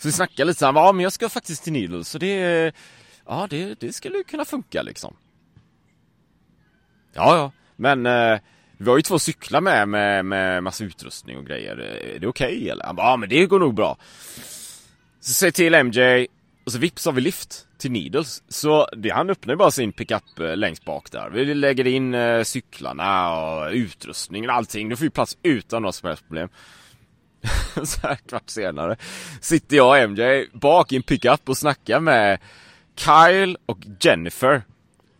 Så 0.00 0.08
vi 0.08 0.12
snackade 0.12 0.44
lite 0.44 0.58
så 0.58 0.64
han 0.64 0.74
bara, 0.74 0.84
ja 0.84 0.92
men 0.92 1.02
jag 1.02 1.12
ska 1.12 1.28
faktiskt 1.28 1.64
till 1.64 1.72
Needles 1.72 2.08
så 2.08 2.18
det, 2.18 2.72
ja 3.26 3.46
det, 3.50 3.80
det 3.80 3.92
skulle 3.92 4.22
kunna 4.22 4.44
funka 4.44 4.82
liksom. 4.82 5.16
Ja, 7.12 7.36
ja, 7.36 7.52
men 7.76 8.06
eh, 8.06 8.40
vi 8.78 8.90
har 8.90 8.96
ju 8.96 9.02
två 9.02 9.18
cyklar 9.18 9.60
med, 9.60 9.88
med, 9.88 10.24
med 10.24 10.62
massa 10.62 10.84
utrustning 10.84 11.38
och 11.38 11.46
grejer. 11.46 11.76
Är 11.76 12.18
det 12.18 12.26
okej 12.26 12.56
okay, 12.56 12.68
eller? 12.68 12.84
Han 12.84 12.96
bara, 12.96 13.06
ja 13.06 13.16
men 13.16 13.28
det 13.28 13.46
går 13.46 13.58
nog 13.58 13.74
bra. 13.74 13.98
Så 15.20 15.32
säger 15.32 15.52
till 15.52 15.74
MJ, 15.74 16.26
och 16.64 16.72
så 16.72 16.78
vips 16.78 17.04
har 17.04 17.12
vi 17.12 17.20
lift 17.20 17.66
till 17.78 17.92
Needles. 17.92 18.42
Så 18.48 18.88
det, 18.96 19.10
han 19.10 19.30
öppnar 19.30 19.54
ju 19.54 19.58
bara 19.58 19.70
sin 19.70 19.92
pickup 19.92 20.38
eh, 20.38 20.56
längst 20.56 20.84
bak 20.84 21.10
där. 21.10 21.30
Vi 21.30 21.54
lägger 21.54 21.86
in 21.86 22.14
eh, 22.14 22.42
cyklarna 22.42 23.38
och 23.40 23.70
utrustningen 23.72 24.50
och 24.50 24.56
allting. 24.56 24.88
Då 24.88 24.96
får 24.96 25.04
vi 25.04 25.10
plats 25.10 25.38
utan 25.42 25.82
några 25.82 25.92
som 25.92 26.08
helst 26.08 26.26
problem. 26.26 26.48
så 27.84 28.00
här 28.06 28.14
kvart 28.14 28.50
senare 28.50 28.96
sitter 29.40 29.76
jag 29.76 30.04
och 30.04 30.10
MJ 30.10 30.46
bak 30.52 30.92
i 30.92 30.96
en 30.96 31.02
pickup 31.02 31.48
och 31.48 31.56
snackar 31.56 32.00
med 32.00 32.38
Kyle 32.96 33.56
och 33.66 33.78
Jennifer. 34.00 34.62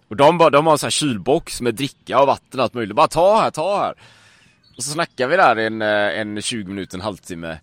Och 0.08 0.16
de, 0.16 0.38
bara, 0.38 0.50
de 0.50 0.66
har 0.66 0.72
en 0.72 0.78
sån 0.78 0.86
här 0.86 0.90
kylbox 0.90 1.60
med 1.60 1.74
dricka 1.74 2.20
och 2.20 2.26
vatten 2.26 2.60
och 2.60 2.64
allt 2.64 2.74
möjligt. 2.74 2.96
Bara 2.96 3.08
ta 3.08 3.40
här, 3.40 3.50
ta 3.50 3.78
här. 3.78 3.94
Och 4.76 4.84
så 4.84 4.90
snackar 4.90 5.28
vi 5.28 5.36
där 5.36 5.56
en, 5.56 5.82
eh, 5.82 6.20
en 6.20 6.42
20 6.42 6.68
minuter, 6.68 6.96
en 6.96 7.02
halvtimme. 7.02 7.58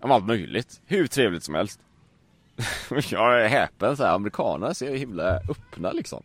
Om 0.00 0.10
allt 0.10 0.26
möjligt. 0.26 0.80
Hur 0.86 1.06
trevligt 1.06 1.44
som 1.44 1.54
helst. 1.54 1.80
jag 3.08 3.44
är 3.44 3.48
häpen 3.48 3.96
så 3.96 4.04
här, 4.04 4.14
amerikaner 4.14 4.72
ser 4.72 4.96
himla 4.96 5.36
öppna 5.36 5.92
liksom. 5.92 6.22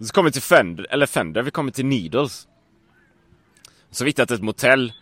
Så 0.00 0.12
kommer 0.12 0.28
vi 0.28 0.32
till 0.32 0.42
Fender, 0.42 0.86
eller 0.90 1.06
Fender, 1.06 1.42
vi 1.42 1.50
kommer 1.50 1.72
till 1.72 1.86
Needles. 1.86 2.48
Så 3.90 4.04
vi 4.04 4.10
hittat 4.10 4.30
ett 4.30 4.42
motell. 4.42 4.92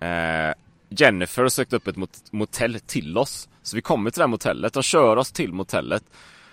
Eh, 0.00 0.54
Jennifer 0.88 1.42
har 1.42 1.48
sökt 1.48 1.72
upp 1.72 1.86
ett 1.86 1.96
mot 1.96 2.32
motell 2.32 2.80
till 2.80 3.18
oss. 3.18 3.48
Så 3.62 3.76
vi 3.76 3.82
kommer 3.82 4.10
till 4.10 4.18
det 4.18 4.22
här 4.22 4.28
motellet, 4.28 4.72
de 4.72 4.82
kör 4.82 5.16
oss 5.16 5.32
till 5.32 5.52
motellet. 5.52 6.04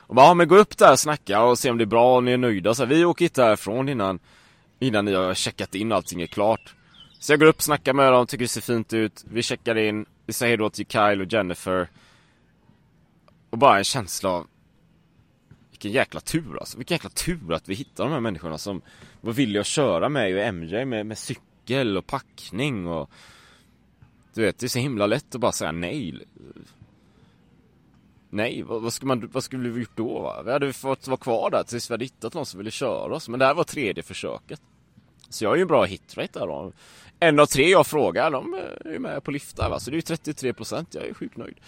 Och 0.08 0.16
bara, 0.16 0.26
ja 0.26 0.34
men 0.34 0.48
gå 0.48 0.58
upp 0.58 0.78
där 0.78 0.92
och 0.92 1.00
snacka 1.00 1.44
och 1.44 1.60
se 1.60 1.70
om 1.70 1.78
det 1.78 1.84
är 1.84 1.86
bra 1.86 2.16
och 2.16 2.24
ni 2.24 2.32
är 2.32 2.38
nöjda. 2.38 2.74
Så 2.74 2.86
vi 2.86 3.06
åker 3.06 3.26
inte 3.26 3.44
härifrån 3.44 3.90
innan, 3.90 4.20
innan 4.80 5.06
ni 5.06 5.14
har 5.14 5.34
checkat 5.34 5.76
in 5.76 5.92
och 5.92 5.96
allting 5.96 6.22
är 6.22 6.28
klart. 6.28 6.76
Så 7.20 7.34
jag 7.34 7.40
går 7.40 7.48
upp, 7.48 7.62
snackar 7.62 7.94
med 7.94 8.12
dem, 8.12 8.28
tycker 8.28 8.44
det 8.44 8.50
ser 8.50 8.62
fint 8.62 8.94
ut. 8.94 9.26
Vi 9.28 9.44
checkar 9.44 9.78
in, 9.78 10.06
vi 10.26 10.34
säger 10.34 10.50
hejdå 10.50 10.70
till 10.70 10.86
Kyle 10.86 11.22
och 11.22 11.34
Jennifer. 11.34 11.90
Och 13.50 13.58
bara 13.58 13.78
en 13.78 13.84
känsla 13.84 14.30
av 14.30 14.48
vilken 15.72 15.92
jäkla 15.92 16.20
tur 16.20 16.58
alltså. 16.60 16.78
Vilken 16.78 16.96
jäkla 16.96 17.10
tur 17.10 17.54
att 17.54 17.70
vi 17.70 17.76
hittar 17.76 18.04
de 18.04 18.14
här 18.14 18.20
människorna 18.20 18.58
som 18.58 18.82
var 19.22 19.34
villiga 19.34 19.62
att 19.62 19.68
köra 19.68 20.10
med 20.10 20.38
och 20.38 20.54
MJ 20.54 20.86
med, 20.86 21.06
med 21.06 21.18
cykel 21.18 21.98
och 21.98 22.08
packning 22.08 22.88
och 22.88 23.10
du 24.36 24.42
vet, 24.42 24.60
det 24.60 24.66
är 24.66 24.68
så 24.68 24.80
himla 24.80 25.06
lätt 25.06 25.36
att 25.36 25.42
bara 25.42 25.52
säga 25.52 25.72
nej. 25.72 26.26
Nej, 28.30 28.64
vad, 28.64 28.82
vad, 28.82 28.94
skulle, 28.94 29.08
man, 29.08 29.30
vad 29.34 29.44
skulle 29.44 29.70
vi 29.70 29.80
gjort 29.80 29.96
då? 29.98 30.20
Va? 30.22 30.44
Vi 30.44 30.52
hade 30.52 30.74
fått 30.74 31.08
vara 31.08 31.18
kvar 31.18 31.50
där 31.50 31.64
tills 31.64 31.90
vi 31.90 31.94
hade 31.94 32.06
hittat 32.06 32.34
någon 32.34 32.46
som 32.46 32.58
ville 32.58 32.72
köra 32.72 33.16
oss. 33.16 33.30
Men 33.30 33.40
det 33.40 33.46
här 33.46 33.54
var 33.54 33.64
tredje 33.64 34.04
försöket. 34.04 34.62
Så 35.30 35.44
jag 35.44 35.50
har 35.50 35.56
ju 35.56 35.62
en 35.62 35.68
bra 35.68 35.86
hitrate 35.86 36.40
där 36.40 36.48
då. 36.48 36.72
En 37.20 37.40
av 37.40 37.46
tre 37.46 37.70
jag 37.70 37.88
frågar, 37.88 38.32
de 38.32 38.54
är 38.86 39.00
med 39.00 39.24
på 39.24 39.32
liftar 39.32 39.70
va. 39.70 39.80
Så 39.80 39.90
det 39.90 39.94
är 39.94 39.98
ju 39.98 40.02
33 40.02 40.54
procent. 40.54 40.94
Jag 40.94 41.08
är 41.08 41.14
sjukt 41.14 41.38
nöjd. 41.38 41.60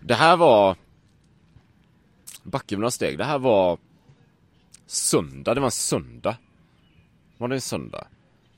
Det 0.00 0.14
här 0.14 0.36
var 0.36 0.76
Backa 2.42 2.76
några 2.76 2.90
steg. 2.90 3.18
Det 3.18 3.24
här 3.24 3.38
var 3.38 3.78
Söndag, 4.86 5.54
det 5.54 5.60
var 5.60 5.68
en 5.68 5.70
söndag. 5.70 6.36
Var 7.38 7.48
det 7.48 7.54
en 7.54 7.60
söndag? 7.60 8.06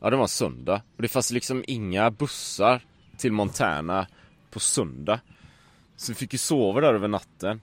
Ja, 0.07 0.11
det 0.11 0.17
var 0.17 0.25
en 0.25 0.29
söndag. 0.29 0.83
Och 0.97 1.03
det 1.03 1.09
fanns 1.09 1.31
liksom 1.31 1.65
inga 1.67 2.11
bussar 2.11 2.85
till 3.17 3.33
Montana 3.33 4.07
på 4.51 4.61
söndag. 4.61 5.21
Så 5.97 6.13
vi 6.13 6.17
fick 6.17 6.33
ju 6.33 6.39
sova 6.39 6.81
där 6.81 6.95
över 6.95 7.09
natten. 7.09 7.61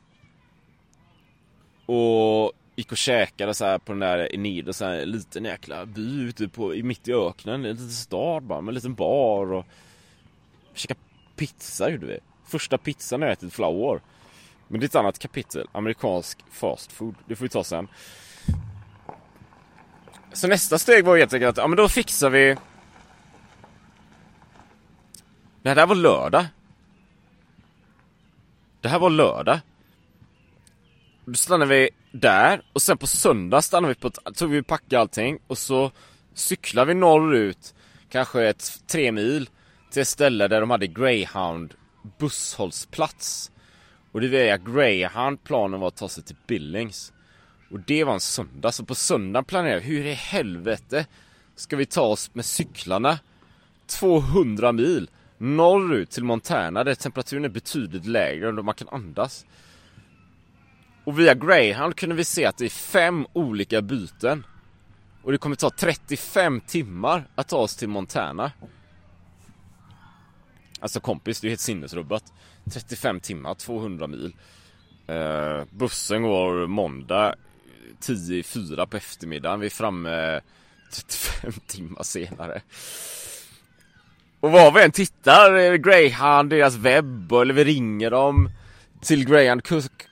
Och 1.85 2.51
gick 2.75 2.91
och 2.91 2.97
käkade 2.97 3.53
så 3.53 3.65
här 3.65 3.77
på 3.77 3.91
den 3.91 3.99
där 3.99 4.35
Enid 4.35 4.75
så 4.75 4.85
här 4.85 4.99
en 4.99 5.11
liten 5.11 5.45
jäkla 5.45 5.85
by 5.85 6.21
ute 6.21 6.47
på, 6.47 6.67
mitt 6.67 7.07
i 7.07 7.13
öknen. 7.13 7.65
En 7.65 7.71
liten 7.71 7.89
stad 7.89 8.43
bara 8.43 8.61
med 8.61 8.71
en 8.71 8.75
liten 8.75 8.95
bar 8.95 9.53
och 9.53 9.65
käkade 10.73 10.99
pizza 11.35 11.89
gjorde 11.89 12.05
vi. 12.05 12.19
Första 12.45 12.77
pizzan 12.77 13.21
jag 13.21 13.31
ätit 13.31 13.53
flower. 13.53 14.01
Men 14.67 14.79
det 14.79 14.83
är 14.83 14.87
ett 14.87 14.95
annat 14.95 15.19
kapitel, 15.19 15.67
amerikansk 15.71 16.39
fast 16.51 16.91
food. 16.91 17.15
Det 17.25 17.35
får 17.35 17.45
vi 17.45 17.49
ta 17.49 17.63
sen. 17.63 17.87
Så 20.33 20.47
nästa 20.47 20.77
steg 20.77 21.05
var 21.05 21.17
helt 21.17 21.33
enkelt 21.33 21.49
att, 21.49 21.57
ja 21.57 21.67
men 21.67 21.77
då 21.77 21.89
fixar 21.89 22.29
vi 22.29 22.55
Det 25.63 25.69
här 25.69 25.87
var 25.87 25.95
lördag. 25.95 26.45
Det 28.81 28.89
här 28.89 28.99
var 28.99 29.09
lördag. 29.09 29.59
Då 31.25 31.33
stannade 31.33 31.69
vi 31.69 31.89
där 32.11 32.61
och 32.73 32.81
sen 32.81 32.97
på 32.97 33.07
söndag 33.07 33.61
stannade 33.61 33.93
vi 33.93 33.99
på, 33.99 34.09
tog 34.09 34.51
vi 34.51 34.63
packa 34.63 34.99
allting 34.99 35.39
och 35.47 35.57
så 35.57 35.91
cyklade 36.33 36.87
vi 36.87 36.93
norrut 36.93 37.73
kanske 38.09 38.43
ett 38.43 38.81
tre 38.87 39.11
mil 39.11 39.49
till 39.91 40.01
ett 40.01 40.07
ställe 40.07 40.47
där 40.47 40.61
de 40.61 40.69
hade 40.69 40.87
greyhound 40.87 41.73
busshållplats. 42.17 43.51
Och 44.11 44.21
det 44.21 44.27
var 44.27 44.31
via 44.31 44.57
greyhound 44.57 45.43
planen 45.43 45.79
var 45.79 45.87
att 45.87 45.95
ta 45.95 46.09
sig 46.09 46.23
till 46.23 46.35
Billings. 46.47 47.12
Och 47.73 47.79
det 47.79 48.03
var 48.03 48.13
en 48.13 48.19
söndag, 48.19 48.71
så 48.71 48.85
på 48.85 48.95
söndag 48.95 49.43
planerade 49.43 49.75
jag, 49.75 49.81
hur 49.81 50.05
i 50.05 50.13
helvete 50.13 51.05
ska 51.55 51.75
vi 51.75 51.85
ta 51.85 52.01
oss 52.01 52.35
med 52.35 52.45
cyklarna 52.45 53.19
200 53.85 54.71
mil 54.71 55.09
norrut 55.37 56.09
till 56.09 56.23
Montana 56.23 56.83
där 56.83 56.95
temperaturen 56.95 57.45
är 57.45 57.49
betydligt 57.49 58.05
lägre 58.05 58.47
och 58.47 58.65
man 58.65 58.75
kan 58.75 58.89
andas. 58.89 59.45
Och 61.03 61.19
via 61.19 61.33
Greyhound 61.33 61.95
kunde 61.95 62.15
vi 62.15 62.23
se 62.23 62.45
att 62.45 62.57
det 62.57 62.65
är 62.65 62.69
fem 62.69 63.27
olika 63.33 63.81
byten. 63.81 64.45
Och 65.23 65.31
det 65.31 65.37
kommer 65.37 65.55
ta 65.55 65.69
35 65.69 66.61
timmar 66.61 67.27
att 67.35 67.47
ta 67.47 67.57
oss 67.57 67.75
till 67.75 67.89
Montana. 67.89 68.51
Alltså 70.79 70.99
kompis, 70.99 71.41
det 71.41 71.47
är 71.47 71.49
helt 71.49 71.61
sinnesrubbat. 71.61 72.33
35 72.71 73.19
timmar, 73.19 73.53
200 73.53 74.07
mil. 74.07 74.35
Eh, 75.07 75.63
bussen 75.71 76.21
går 76.21 76.67
måndag 76.67 77.35
Tio 77.99 78.37
i 78.37 78.43
fyra 78.43 78.85
på 78.85 78.97
eftermiddagen. 78.97 79.59
Vi 79.59 79.65
är 79.65 79.69
framme 79.69 80.41
35 80.91 81.51
timmar 81.67 82.03
senare. 82.03 82.61
Och 84.39 84.51
vad 84.51 84.73
vi 84.73 84.83
än 84.83 84.91
tittar, 84.91 85.55
eh, 85.55 85.73
Greyhound, 85.73 86.49
deras 86.49 86.75
webb, 86.75 87.31
eller 87.31 87.53
vi 87.53 87.63
ringer 87.63 88.11
dem 88.11 88.49
till 89.01 89.25
Greyhound 89.25 89.63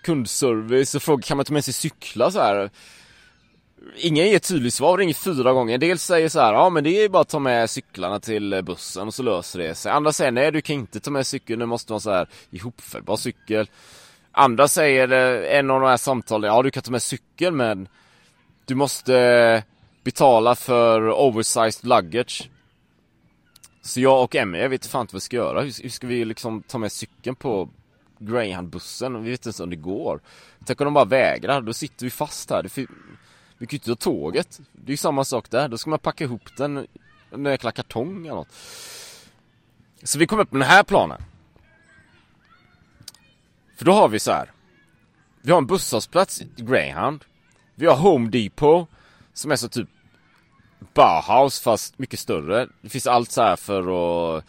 kundservice 0.03 0.95
och 0.95 1.01
frågar 1.01 1.21
kan 1.21 1.37
man 1.37 1.45
ta 1.45 1.53
med 1.53 1.65
sig 1.65 1.73
cyklar 1.73 2.29
så 2.29 2.39
här. 2.39 2.69
Ingen 3.97 4.27
ger 4.27 4.39
tydligt 4.39 4.73
svar, 4.73 4.97
ringer 4.97 5.13
fyra 5.13 5.53
gånger. 5.53 5.77
Dels 5.77 6.03
säger 6.03 6.29
så 6.29 6.39
här, 6.39 6.53
ja 6.53 6.69
men 6.69 6.83
det 6.83 7.03
är 7.03 7.09
bara 7.09 7.21
att 7.21 7.29
ta 7.29 7.39
med 7.39 7.69
cyklarna 7.69 8.19
till 8.19 8.53
eh, 8.53 8.61
bussen 8.61 9.07
och 9.07 9.13
så 9.13 9.23
löser 9.23 9.59
det 9.59 9.75
sig. 9.75 9.91
Andra 9.91 10.13
säger, 10.13 10.31
nej 10.31 10.51
du 10.51 10.61
kan 10.61 10.75
inte 10.75 10.99
ta 10.99 11.11
med 11.11 11.27
cykeln, 11.27 11.59
du 11.59 11.65
måste 11.65 11.93
ha 11.93 11.99
så 11.99 12.11
här 12.11 12.27
ihopfällbar 12.51 13.17
cykel. 13.17 13.67
Andra 14.31 14.67
säger, 14.67 15.11
eh, 15.11 15.57
en 15.57 15.71
av 15.71 15.81
de 15.81 15.87
här 15.87 15.97
samtalen, 15.97 16.47
ja 16.47 16.63
du 16.63 16.71
kan 16.71 16.83
ta 16.83 16.91
med 16.91 17.01
cykeln 17.01 17.57
men 17.57 17.87
du 18.65 18.75
måste 18.75 19.17
eh, 19.17 19.63
betala 20.03 20.55
för 20.55 21.11
oversized 21.11 21.85
luggage. 21.85 22.49
Så 23.81 24.01
jag 24.01 24.23
och 24.23 24.35
Emmy, 24.35 24.57
jag 24.57 24.69
vet 24.69 24.85
fan 24.85 25.01
inte 25.01 25.13
vad 25.13 25.21
vi 25.21 25.25
ska 25.25 25.35
göra. 25.35 25.61
Hur, 25.61 25.83
hur 25.83 25.89
ska 25.89 26.07
vi 26.07 26.25
liksom 26.25 26.61
ta 26.61 26.77
med 26.77 26.91
cykeln 26.91 27.35
på 27.35 27.69
Greyhound-bussen? 28.19 29.23
Vi 29.23 29.29
vet 29.29 29.39
inte 29.39 29.47
ens 29.47 29.59
om 29.59 29.69
det 29.69 29.75
går. 29.75 30.19
Tänk 30.65 30.81
om 30.81 30.85
de 30.85 30.93
bara 30.93 31.05
vägrar, 31.05 31.61
då 31.61 31.73
sitter 31.73 32.05
vi 32.05 32.09
fast 32.09 32.49
här. 32.49 32.63
Det, 32.63 32.77
vi 32.77 33.67
kan 33.67 33.69
ju 33.69 33.75
inte 33.75 33.89
ta 33.89 33.95
tåget. 33.95 34.59
Det 34.71 34.89
är 34.89 34.91
ju 34.91 34.97
samma 34.97 35.23
sak 35.23 35.49
där. 35.49 35.67
Då 35.67 35.77
ska 35.77 35.89
man 35.89 35.99
packa 35.99 36.23
ihop 36.23 36.57
den, 36.57 36.87
en 37.31 37.45
jäkla 37.45 37.71
kartong 37.71 38.25
eller 38.25 38.35
något. 38.35 38.53
Så 40.03 40.19
vi 40.19 40.27
kom 40.27 40.39
upp 40.39 40.51
med 40.51 40.61
den 40.61 40.69
här 40.69 40.83
planen. 40.83 41.21
För 43.81 43.85
då 43.85 43.91
har 43.91 44.07
vi 44.07 44.19
så 44.19 44.31
här. 44.31 44.51
Vi 45.41 45.51
har 45.51 45.57
en 45.57 45.65
busshållplats 45.65 46.41
i 46.41 46.47
Greyhound. 46.57 47.25
Vi 47.75 47.85
har 47.85 47.95
Home 47.95 48.29
Depot 48.29 48.89
som 49.33 49.51
är 49.51 49.55
så 49.55 49.69
typ 49.69 49.89
Bauhaus 50.93 51.59
fast 51.59 51.99
mycket 51.99 52.19
större. 52.19 52.67
Det 52.81 52.89
finns 52.89 53.07
allt 53.07 53.31
så 53.31 53.41
här 53.41 53.55
för 53.55 53.79
att 54.37 54.45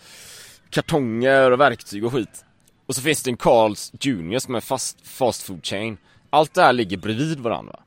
kartonger 0.70 1.50
och 1.50 1.60
verktyg 1.60 2.04
och 2.04 2.12
skit. 2.12 2.44
Och 2.86 2.94
så 2.94 3.02
finns 3.02 3.22
det 3.22 3.30
en 3.30 3.36
Carls 3.36 3.92
Junior 4.00 4.38
som 4.38 4.54
är 4.54 4.60
fast, 4.60 5.06
fast 5.06 5.42
food 5.42 5.66
chain. 5.66 5.96
Allt 6.30 6.54
det 6.54 6.62
här 6.62 6.72
ligger 6.72 6.96
bredvid 6.96 7.40
varandra. 7.40 7.80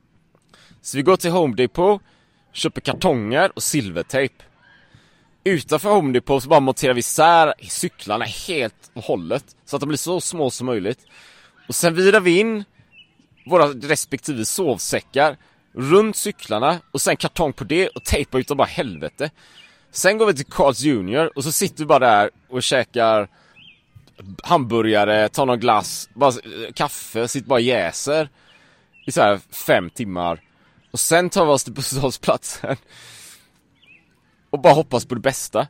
Så 0.82 0.96
vi 0.96 1.02
går 1.02 1.16
till 1.16 1.30
Home 1.30 1.56
Depot, 1.56 2.02
köper 2.52 2.80
kartonger 2.80 3.52
och 3.54 3.62
silvertejp. 3.62 4.34
Utanför 5.44 5.90
Home 5.90 6.12
Depot 6.12 6.42
så 6.42 6.48
bara 6.48 6.60
monterar 6.60 6.94
vi 6.94 7.00
isär 7.00 7.54
cyklarna 7.60 8.24
helt 8.24 8.90
och 8.94 9.04
hållet. 9.04 9.56
Så 9.64 9.76
att 9.76 9.80
de 9.80 9.86
blir 9.86 9.98
så 9.98 10.20
små 10.20 10.50
som 10.50 10.66
möjligt. 10.66 11.06
Och 11.68 11.74
sen 11.74 11.94
virar 11.94 12.20
vi 12.20 12.40
in 12.40 12.64
våra 13.46 13.66
respektive 13.66 14.44
sovsäckar 14.44 15.36
runt 15.72 16.16
cyklarna 16.16 16.80
och 16.90 17.00
sen 17.00 17.16
kartong 17.16 17.52
på 17.52 17.64
det 17.64 17.88
och 17.88 18.04
tejpar 18.04 18.38
ut 18.38 18.48
dem 18.48 18.56
bara 18.56 18.68
helvete. 18.68 19.30
Sen 19.90 20.18
går 20.18 20.26
vi 20.26 20.34
till 20.34 20.46
Carl's 20.46 20.82
Junior 20.82 21.30
och 21.36 21.44
så 21.44 21.52
sitter 21.52 21.78
vi 21.78 21.86
bara 21.86 21.98
där 21.98 22.30
och 22.48 22.62
käkar 22.62 23.28
hamburgare, 24.42 25.28
tar 25.28 25.46
någon 25.46 25.60
glass, 25.60 26.08
bara 26.14 26.32
kaffe, 26.74 27.28
sitter 27.28 27.48
bara 27.48 27.54
och 27.54 27.60
jäser 27.60 28.28
i 29.06 29.12
så 29.12 29.20
här 29.20 29.40
fem 29.50 29.90
timmar. 29.90 30.42
Och 30.90 31.00
sen 31.00 31.30
tar 31.30 31.46
vi 31.46 31.52
oss 31.52 31.64
till 31.64 31.72
busshållplatsen 31.72 32.76
och 34.50 34.60
bara 34.60 34.74
hoppas 34.74 35.06
på 35.06 35.14
det 35.14 35.20
bästa. 35.20 35.66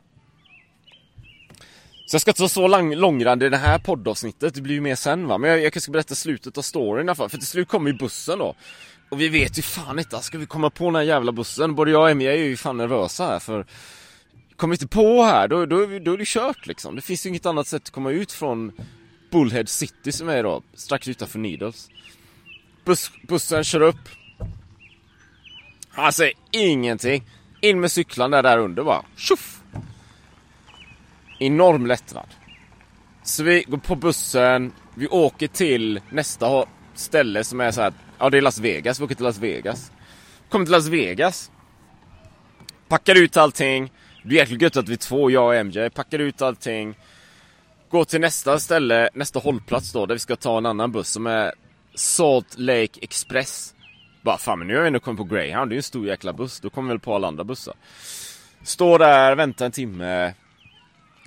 Så 2.07 2.15
jag 2.15 2.21
ska 2.21 2.31
inte 2.31 2.41
vara 2.41 2.49
så 2.49 2.67
lång, 2.67 2.95
långrandig 2.95 3.45
i 3.45 3.49
det 3.49 3.57
här 3.57 3.79
poddavsnittet, 3.79 4.53
det 4.53 4.61
blir 4.61 4.75
ju 4.75 4.81
mer 4.81 4.95
sen 4.95 5.27
va. 5.27 5.37
Men 5.37 5.49
jag, 5.49 5.59
jag 5.59 5.73
kanske 5.73 5.81
ska 5.81 5.91
berätta 5.91 6.15
slutet 6.15 6.57
av 6.57 6.61
storyn 6.61 7.05
i 7.05 7.09
alla 7.09 7.15
fall, 7.15 7.29
för 7.29 7.37
till 7.37 7.47
slut 7.47 7.67
kommer 7.67 7.91
ju 7.91 7.97
bussen 7.97 8.39
då. 8.39 8.55
Och 9.09 9.21
vi 9.21 9.29
vet 9.29 9.57
ju 9.57 9.61
fan 9.61 9.99
inte, 9.99 10.19
ska 10.19 10.37
vi 10.37 10.45
komma 10.45 10.69
på 10.69 10.85
den 10.85 10.95
här 10.95 11.01
jävla 11.01 11.31
bussen? 11.31 11.75
Både 11.75 11.91
jag 11.91 12.01
och 12.01 12.09
Emmy 12.09 12.25
är 12.25 12.33
ju 12.33 12.57
fan 12.57 12.77
nervösa 12.77 13.25
här 13.25 13.39
för 13.39 13.65
Kommer 14.55 14.71
vi 14.71 14.75
inte 14.75 14.95
på 14.95 15.23
här, 15.23 15.47
då, 15.47 15.65
då, 15.65 15.77
då 15.77 16.13
är 16.13 16.17
det 16.17 16.27
kört 16.27 16.67
liksom. 16.67 16.95
Det 16.95 17.01
finns 17.01 17.25
ju 17.25 17.29
inget 17.29 17.45
annat 17.45 17.67
sätt 17.67 17.83
att 17.83 17.89
komma 17.89 18.11
ut 18.11 18.31
från 18.31 18.71
Bullhead 19.31 19.65
City 19.65 20.11
som 20.11 20.29
är 20.29 20.43
då, 20.43 20.63
strax 20.73 21.07
utanför 21.07 21.39
Needles. 21.39 21.89
Bus, 22.85 23.11
bussen 23.27 23.63
kör 23.63 23.81
upp. 23.81 24.09
Han 25.89 26.13
säger 26.13 26.33
ingenting. 26.51 27.23
In 27.61 27.79
med 27.79 27.91
cyklarna 27.91 28.41
där 28.41 28.57
under 28.57 28.83
bara. 28.83 29.05
Tjoff! 29.15 29.56
Enorm 31.39 31.85
lättnad. 31.85 32.27
Så 33.23 33.43
vi 33.43 33.63
går 33.67 33.77
på 33.77 33.95
bussen, 33.95 34.71
vi 34.95 35.07
åker 35.07 35.47
till 35.47 36.01
nästa 36.09 36.65
ställe 36.93 37.43
som 37.43 37.61
är 37.61 37.71
så 37.71 37.81
här 37.81 37.93
Ja, 38.19 38.29
det 38.29 38.37
är 38.37 38.41
Las 38.41 38.59
Vegas. 38.59 38.99
Vi 38.99 39.03
åker 39.05 39.15
till 39.15 39.25
Las 39.25 39.37
Vegas. 39.37 39.91
Kommer 40.49 40.65
till 40.65 40.71
Las 40.71 40.87
Vegas. 40.87 41.51
Packar 42.87 43.15
ut 43.15 43.37
allting. 43.37 43.91
Det 44.23 44.29
är 44.29 44.39
jäkligt 44.39 44.61
gött 44.61 44.77
att 44.77 44.89
vi 44.89 44.93
är 44.93 44.97
två, 44.97 45.31
jag 45.31 45.47
och 45.47 45.65
MJ. 45.65 45.89
Packar 45.89 46.19
ut 46.19 46.41
allting. 46.41 46.95
Går 47.89 48.05
till 48.05 48.21
nästa 48.21 48.59
ställe, 48.59 49.09
nästa 49.13 49.39
hållplats 49.39 49.91
då, 49.91 50.05
där 50.05 50.15
vi 50.15 50.19
ska 50.19 50.35
ta 50.35 50.57
en 50.57 50.65
annan 50.65 50.91
buss 50.91 51.09
som 51.09 51.27
är 51.27 51.53
Salt 51.95 52.59
Lake 52.59 52.99
Express. 53.01 53.73
Bara 54.21 54.37
fan 54.37 54.59
men 54.59 54.67
nu 54.67 54.73
har 54.73 54.79
jag 54.79 54.87
ändå 54.87 54.99
kommit 54.99 55.17
på 55.17 55.35
Greyhound, 55.35 55.71
det 55.71 55.73
är 55.73 55.75
ju 55.75 55.79
en 55.79 55.83
stor 55.83 56.07
jäkla 56.07 56.33
buss. 56.33 56.59
Då 56.59 56.69
kommer 56.69 56.87
vi 56.89 56.93
väl 56.93 56.99
på 56.99 57.15
alla 57.15 57.27
andra 57.27 57.43
bussar. 57.43 57.73
Står 58.63 58.99
där, 58.99 59.35
väntar 59.35 59.65
en 59.65 59.71
timme. 59.71 60.33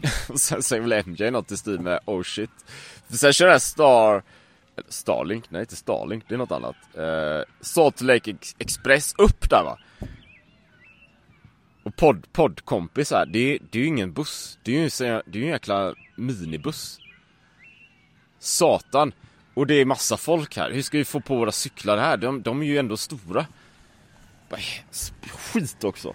Sen 0.37 0.63
säger 0.63 0.83
väl 0.83 1.03
MJ 1.07 1.31
något 1.31 1.53
i 1.53 1.57
stil 1.57 1.81
med 1.81 2.01
oh 2.05 2.23
shit. 2.23 2.51
Sen 3.09 3.33
kör 3.33 3.47
den 3.47 3.61
Star... 3.61 4.23
Starlink? 4.89 5.51
Nej 5.51 5.61
inte 5.61 5.77
Starlink, 5.77 6.25
det 6.29 6.35
är 6.35 6.39
något 6.39 6.53
annat. 6.53 6.77
Uh, 6.99 7.45
Salt 7.61 8.01
Lake 8.01 8.35
Express 8.59 9.15
upp 9.19 9.51
där 9.51 9.65
va. 9.65 9.79
Och 11.83 11.97
podd, 11.97 12.33
poddkompis 12.33 13.11
här, 13.11 13.27
det, 13.27 13.59
det 13.71 13.79
är 13.79 13.83
ju 13.83 13.89
ingen 13.89 14.13
buss. 14.13 14.59
Det 14.63 14.77
är 14.77 14.83
ju, 14.83 15.23
det 15.27 15.39
är 15.39 15.41
ju 15.41 15.45
en 15.45 15.53
jäkla 15.53 15.95
minibuss. 16.15 16.99
Satan. 18.39 19.13
Och 19.55 19.67
det 19.67 19.75
är 19.75 19.85
massa 19.85 20.17
folk 20.17 20.57
här. 20.57 20.71
Hur 20.71 20.83
ska 20.83 20.99
vi 20.99 21.05
få 21.05 21.21
på 21.21 21.37
våra 21.37 21.53
cyklar 21.53 21.99
här? 21.99 22.17
De, 22.17 22.43
de 22.43 22.63
är 22.63 22.67
ju 22.67 22.79
ändå 22.79 22.97
stora. 22.97 23.47
Skit 25.53 25.85
också. 25.85 26.15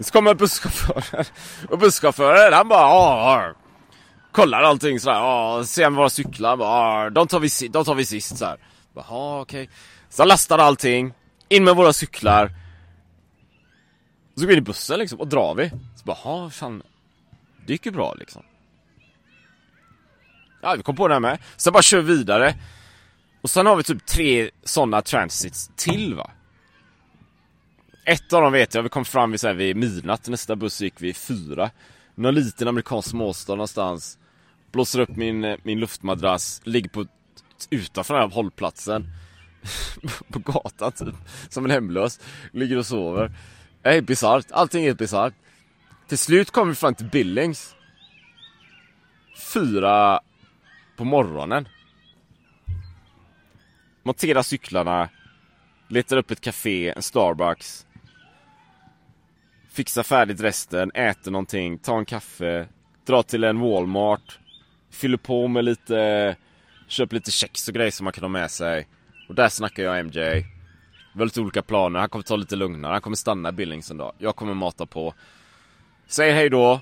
Så 0.00 0.12
kommer 0.12 0.34
busschauffören. 0.34 1.24
Och 1.70 1.78
busschauffören 1.78 2.52
han 2.52 2.68
bara 2.68 2.86
Arr. 3.34 3.54
Kollar 4.32 4.62
allting 4.62 5.00
sådär. 5.00 5.22
Åh, 5.22 5.62
ser 5.62 5.90
våra 5.90 6.10
cyklar. 6.10 6.56
Bara, 6.56 7.10
de, 7.10 7.26
tar 7.26 7.40
vi, 7.40 7.68
de 7.68 7.84
tar 7.84 7.94
vi 7.94 8.04
sist 8.04 8.36
såhär. 8.36 8.58
Jaha 8.94 9.40
okej. 9.40 9.62
Okay. 9.62 9.74
Så 10.08 10.22
han 10.22 10.28
lastar 10.28 10.58
allting. 10.58 11.12
In 11.48 11.64
med 11.64 11.76
våra 11.76 11.92
cyklar. 11.92 12.50
Så 14.34 14.40
går 14.40 14.46
vi 14.46 14.52
in 14.52 14.58
i 14.58 14.62
bussen 14.62 14.98
liksom 14.98 15.20
och 15.20 15.28
drar 15.28 15.54
vi. 15.54 15.70
Så 15.70 16.04
bara, 16.04 16.50
fan. 16.50 16.82
Det 17.66 17.72
gick 17.72 17.86
ju 17.86 17.92
bra 17.92 18.14
liksom. 18.14 18.42
Ja, 20.62 20.74
vi 20.76 20.82
kom 20.82 20.96
på 20.96 21.08
det 21.08 21.14
här 21.14 21.20
med. 21.20 21.38
Sen 21.56 21.72
bara 21.72 21.82
kör 21.82 22.00
vi 22.00 22.16
vidare. 22.16 22.54
Och 23.42 23.50
sen 23.50 23.66
har 23.66 23.76
vi 23.76 23.82
typ 23.82 24.06
tre 24.06 24.50
sådana 24.64 25.02
transits 25.02 25.70
till 25.76 26.14
va. 26.14 26.30
Ett 28.10 28.32
av 28.32 28.42
dem 28.42 28.52
vet 28.52 28.74
jag, 28.74 28.82
vi 28.82 28.88
kom 28.88 29.04
fram 29.04 29.30
vid, 29.30 29.40
så 29.40 29.46
här, 29.46 29.54
vid 29.54 29.76
midnatt, 29.76 30.28
nästa 30.28 30.56
buss 30.56 30.80
gick 30.80 31.02
vid 31.02 31.16
fyra. 31.16 31.70
Någon 32.14 32.34
liten 32.34 32.68
amerikansk 32.68 33.08
småstad 33.10 33.52
någonstans. 33.52 34.18
Blåser 34.72 35.00
upp 35.00 35.16
min, 35.16 35.44
eh, 35.44 35.58
min 35.62 35.80
luftmadrass, 35.80 36.60
ligger 36.64 36.88
på 36.88 37.06
utanför 37.70 38.14
den 38.14 38.22
här 38.22 38.34
hållplatsen. 38.34 39.06
på 40.28 40.38
gatan 40.38 40.92
typ. 40.92 41.14
Som 41.48 41.64
en 41.64 41.70
hemlös. 41.70 42.20
Ligger 42.52 42.78
och 42.78 42.86
sover. 42.86 43.32
Det 43.82 43.88
är 43.88 44.02
bisarrt, 44.02 44.46
allting 44.50 44.84
är 44.84 44.94
bisarrt. 44.94 45.34
Till 46.08 46.18
slut 46.18 46.50
kommer 46.50 46.72
vi 46.72 46.76
fram 46.76 46.94
till 46.94 47.06
Billings. 47.06 47.74
Fyra 49.54 50.20
på 50.96 51.04
morgonen. 51.04 51.68
Monterar 54.02 54.42
cyklarna. 54.42 55.08
Letar 55.88 56.16
upp 56.16 56.30
ett 56.30 56.40
café, 56.40 56.92
en 56.96 57.02
Starbucks. 57.02 57.86
Fixar 59.72 60.02
färdigt 60.02 60.40
resten, 60.40 60.90
äter 60.94 61.30
någonting, 61.30 61.78
tar 61.78 61.98
en 61.98 62.04
kaffe. 62.04 62.68
Drar 63.06 63.22
till 63.22 63.44
en 63.44 63.60
Walmart. 63.60 64.38
Fyller 64.90 65.16
på 65.16 65.48
med 65.48 65.64
lite... 65.64 66.36
Köper 66.88 67.14
lite 67.14 67.30
kex 67.30 67.68
och 67.68 67.74
grejer 67.74 67.90
som 67.90 68.04
man 68.04 68.12
kan 68.12 68.24
ha 68.24 68.28
med 68.28 68.50
sig. 68.50 68.88
Och 69.28 69.34
där 69.34 69.48
snackar 69.48 69.82
jag 69.82 70.06
MJ. 70.06 70.20
Vi 71.14 71.18
har 71.18 71.24
lite 71.24 71.40
olika 71.40 71.62
planer. 71.62 72.00
Han 72.00 72.08
kommer 72.08 72.22
ta 72.22 72.36
lite 72.36 72.56
lugnare. 72.56 72.92
Han 72.92 73.00
kommer 73.00 73.16
stanna 73.16 73.48
i 73.48 73.52
Billings 73.52 73.90
en 73.90 73.96
dag. 73.96 74.12
Jag 74.18 74.36
kommer 74.36 74.54
mata 74.54 74.86
på. 74.86 75.14
Säger 76.06 76.34
hej 76.34 76.50
då. 76.50 76.80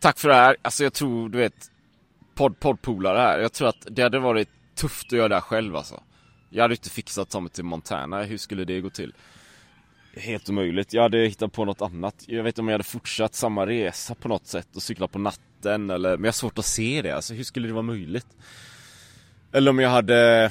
Tack 0.00 0.18
för 0.18 0.28
det 0.28 0.34
här. 0.34 0.56
Alltså 0.62 0.84
jag 0.84 0.92
tror, 0.92 1.28
du 1.28 1.38
vet, 1.38 1.70
podd, 2.34 2.60
poddpolare 2.60 3.18
här. 3.18 3.38
Jag 3.38 3.52
tror 3.52 3.68
att 3.68 3.86
det 3.90 4.02
hade 4.02 4.18
varit 4.18 4.48
tufft 4.74 5.06
att 5.06 5.18
göra 5.18 5.28
det 5.28 5.34
här 5.34 5.42
själv 5.42 5.76
alltså. 5.76 6.02
Jag 6.50 6.64
hade 6.64 6.74
inte 6.74 6.90
fixat 6.90 7.22
att 7.22 7.30
ta 7.30 7.40
mig 7.40 7.50
till 7.50 7.64
Montana. 7.64 8.22
Hur 8.22 8.38
skulle 8.38 8.64
det 8.64 8.80
gå 8.80 8.90
till? 8.90 9.14
Helt 10.16 10.50
omöjligt. 10.50 10.92
Jag 10.92 11.02
hade 11.02 11.18
hittat 11.18 11.52
på 11.52 11.64
något 11.64 11.82
annat. 11.82 12.14
Jag 12.26 12.42
vet 12.42 12.52
inte 12.52 12.60
om 12.60 12.68
jag 12.68 12.74
hade 12.74 12.84
fortsatt 12.84 13.34
samma 13.34 13.66
resa 13.66 14.14
på 14.14 14.28
något 14.28 14.46
sätt 14.46 14.68
och 14.76 14.82
cyklat 14.82 15.12
på 15.12 15.18
natten 15.18 15.90
eller, 15.90 16.16
men 16.16 16.24
jag 16.24 16.28
har 16.28 16.32
svårt 16.32 16.58
att 16.58 16.64
se 16.64 17.02
det. 17.02 17.10
Alltså 17.10 17.34
hur 17.34 17.44
skulle 17.44 17.66
det 17.68 17.74
vara 17.74 17.82
möjligt? 17.82 18.26
Eller 19.52 19.70
om 19.70 19.78
jag 19.78 19.90
hade 19.90 20.50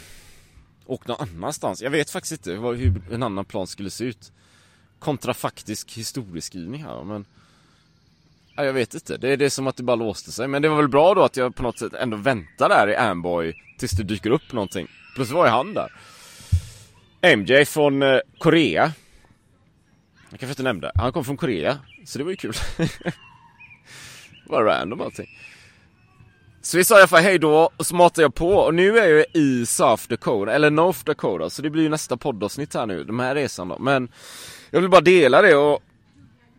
åkt 0.85 1.07
någon 1.07 1.29
annanstans. 1.29 1.81
Jag 1.81 1.89
vet 1.89 2.09
faktiskt 2.09 2.31
inte 2.31 2.51
hur 2.51 3.01
en 3.11 3.23
annan 3.23 3.45
plan 3.45 3.67
skulle 3.67 3.89
se 3.89 4.03
ut. 4.03 4.31
Kontrafaktisk 4.99 5.91
historieskrivning 5.91 6.83
här 6.83 7.03
men 7.03 7.25
Ja, 8.59 8.63
jag 8.65 8.73
vet 8.73 8.93
inte. 8.93 9.17
Det 9.17 9.29
är 9.29 9.37
det 9.37 9.49
som 9.49 9.67
att 9.67 9.77
det 9.77 9.83
bara 9.83 9.95
låste 9.95 10.31
sig. 10.31 10.47
Men 10.47 10.61
det 10.61 10.69
var 10.69 10.77
väl 10.77 10.87
bra 10.87 11.13
då 11.13 11.23
att 11.23 11.37
jag 11.37 11.55
på 11.55 11.63
något 11.63 11.79
sätt 11.79 11.93
ändå 11.93 12.17
väntar 12.17 12.69
där 12.69 12.89
i 12.89 12.95
Amboy 12.95 13.53
tills 13.77 13.91
det 13.91 14.03
dyker 14.03 14.29
upp 14.29 14.53
någonting. 14.53 14.87
Plötsligt 15.15 15.35
var 15.35 15.45
ju 15.45 15.51
han 15.51 15.73
där. 15.73 15.91
MJ 17.37 17.65
från 17.65 18.03
eh, 18.03 18.19
Korea. 18.37 18.91
Jag 20.29 20.39
kanske 20.39 20.51
inte 20.51 20.63
nämnde. 20.63 20.91
Han 20.95 21.11
kom 21.11 21.25
från 21.25 21.37
Korea. 21.37 21.79
Så 22.05 22.17
det 22.17 22.23
var 22.23 22.31
ju 22.31 22.37
kul. 22.37 22.53
Bara 24.49 24.65
random 24.65 25.01
allting. 25.01 25.27
Så 26.61 26.77
vi 26.77 26.83
sa 26.83 26.95
i 26.95 26.97
alla 26.97 27.07
fall 27.07 27.23
hej 27.23 27.39
då 27.39 27.69
och 27.77 27.85
så 27.85 27.95
matade 27.95 28.21
jag 28.21 28.35
på 28.35 28.49
och 28.49 28.73
nu 28.73 28.97
är 28.97 29.07
jag 29.07 29.25
i 29.33 29.65
South 29.65 30.03
Dakota, 30.07 30.51
eller 30.51 30.69
North 30.69 31.03
Dakota, 31.03 31.49
så 31.49 31.61
det 31.61 31.69
blir 31.69 31.83
ju 31.83 31.89
nästa 31.89 32.17
poddavsnitt 32.17 32.73
här 32.73 32.85
nu, 32.85 33.03
de 33.03 33.19
här 33.19 33.35
resan 33.35 33.67
då. 33.67 33.79
Men 33.79 34.09
jag 34.71 34.81
vill 34.81 34.89
bara 34.89 35.01
dela 35.01 35.41
det 35.41 35.55
och 35.55 35.79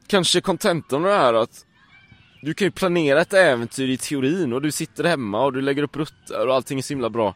kanske 0.07 0.41
kontentan 0.41 1.05
av 1.05 1.11
det 1.11 1.17
här 1.17 1.35
att 1.35 1.65
du 2.43 2.55
kan 2.55 2.67
ju 2.67 2.71
planera 2.71 3.21
ett 3.21 3.33
äventyr 3.33 3.89
i 3.89 3.97
teorin 3.97 4.53
och 4.53 4.63
du 4.63 4.71
sitter 4.71 5.05
hemma 5.05 5.45
och 5.45 5.53
du 5.53 5.61
lägger 5.61 5.83
upp 5.83 5.97
rutter 5.97 6.47
och 6.47 6.55
allting 6.55 6.79
är 6.79 6.83
så 6.83 6.95
himla 6.95 7.11
bra. 7.11 7.35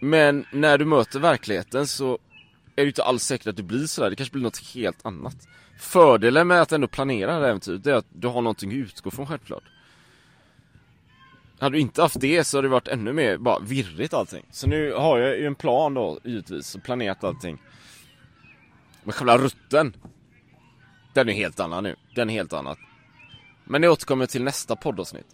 Men 0.00 0.46
när 0.52 0.78
du 0.78 0.84
möter 0.84 1.18
verkligheten 1.18 1.86
så 1.86 2.18
är 2.76 2.82
det 2.82 2.86
inte 2.86 3.04
alls 3.04 3.24
säkert 3.24 3.46
att 3.46 3.56
det 3.56 3.62
blir 3.62 3.86
sådär, 3.86 4.10
det 4.10 4.16
kanske 4.16 4.32
blir 4.32 4.42
något 4.42 4.74
helt 4.74 5.06
annat. 5.06 5.48
Fördelen 5.78 6.46
med 6.46 6.62
att 6.62 6.72
ändå 6.72 6.88
planera 6.88 7.26
det 7.26 7.40
här 7.40 7.48
äventyret 7.48 7.86
är 7.86 7.94
att 7.94 8.06
du 8.12 8.28
har 8.28 8.42
någonting 8.42 8.70
att 8.70 8.74
utgå 8.74 9.10
från 9.10 9.26
självklart. 9.26 9.64
Hade 11.58 11.76
du 11.76 11.80
inte 11.80 12.02
haft 12.02 12.20
det 12.20 12.44
så 12.44 12.58
hade 12.58 12.68
det 12.68 12.72
varit 12.72 12.88
ännu 12.88 13.12
mer 13.12 13.36
bara 13.36 13.58
virrigt 13.58 14.14
allting. 14.14 14.44
Så 14.50 14.66
nu 14.66 14.92
har 14.92 15.18
jag 15.18 15.38
ju 15.38 15.46
en 15.46 15.54
plan 15.54 15.94
då 15.94 16.18
givetvis 16.24 16.74
och 16.74 16.82
planerat 16.82 17.24
allting. 17.24 17.62
Men 19.02 19.12
själva 19.12 19.38
rutten 19.38 19.96
Den 21.14 21.28
är 21.28 21.32
helt 21.32 21.60
annan 21.60 21.84
nu. 21.84 21.96
Den 22.14 22.30
är 22.30 22.34
helt 22.34 22.52
annat. 22.52 22.78
Men 23.64 23.82
det 23.82 23.88
återkommer 23.88 24.26
till 24.26 24.42
nästa 24.42 24.76
poddavsnitt. 24.76 25.26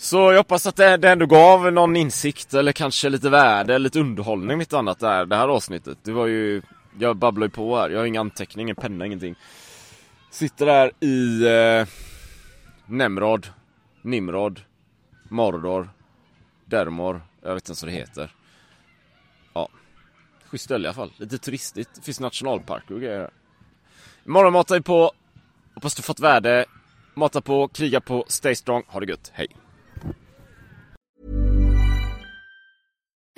Så 0.00 0.16
jag 0.16 0.36
hoppas 0.36 0.66
att 0.66 0.76
det, 0.76 0.96
det 0.96 1.10
ändå 1.10 1.26
gav 1.26 1.72
någon 1.72 1.96
insikt 1.96 2.54
eller 2.54 2.72
kanske 2.72 3.08
lite 3.08 3.30
värde, 3.30 3.78
lite 3.78 4.00
underhållning 4.00 4.58
mitt 4.58 4.72
annat 4.72 4.98
där, 4.98 5.24
det 5.26 5.36
här 5.36 5.48
avsnittet. 5.48 5.98
Det 6.02 6.12
var 6.12 6.26
ju, 6.26 6.62
jag 6.98 7.16
babblar 7.16 7.46
ju 7.46 7.50
på 7.50 7.76
här, 7.76 7.90
jag 7.90 7.98
har 7.98 8.06
ingen 8.06 8.20
anteckning, 8.20 8.66
ingen 8.66 8.76
penna, 8.76 9.06
ingenting. 9.06 9.34
Sitter 10.30 10.66
där 10.66 10.92
i 11.00 11.46
eh, 11.46 11.86
Nemrod, 12.86 13.46
Nimrod, 14.02 14.60
Mordor, 15.28 15.90
Dermor, 16.64 17.22
jag 17.42 17.54
vet 17.54 17.62
inte 17.62 17.70
ens 17.70 17.82
vad 17.82 17.92
det 17.92 17.96
heter. 17.96 18.34
Ja, 19.54 19.68
schysst 20.44 20.64
ställe 20.64 20.84
i 20.84 20.88
alla 20.88 20.94
fall. 20.94 21.12
Lite 21.16 21.38
turistigt, 21.38 21.90
det 21.94 22.02
finns 22.02 22.20
nationalparker 22.20 22.94
och 22.94 23.00
grejer. 23.00 23.30
Imorgon 24.26 24.52
matar 24.52 24.74
vi 24.74 24.80
på. 24.80 25.12
Hoppas 25.74 25.94
du 25.94 26.02
fått 26.02 26.20
värde. 26.20 26.64
Mata 27.14 27.40
på, 27.40 27.68
kriga 27.68 28.00
på, 28.00 28.24
stay 28.28 28.54
strong. 28.54 28.82
Ha 28.86 29.00
det 29.00 29.06
gött. 29.06 29.30
Hej. 29.34 29.48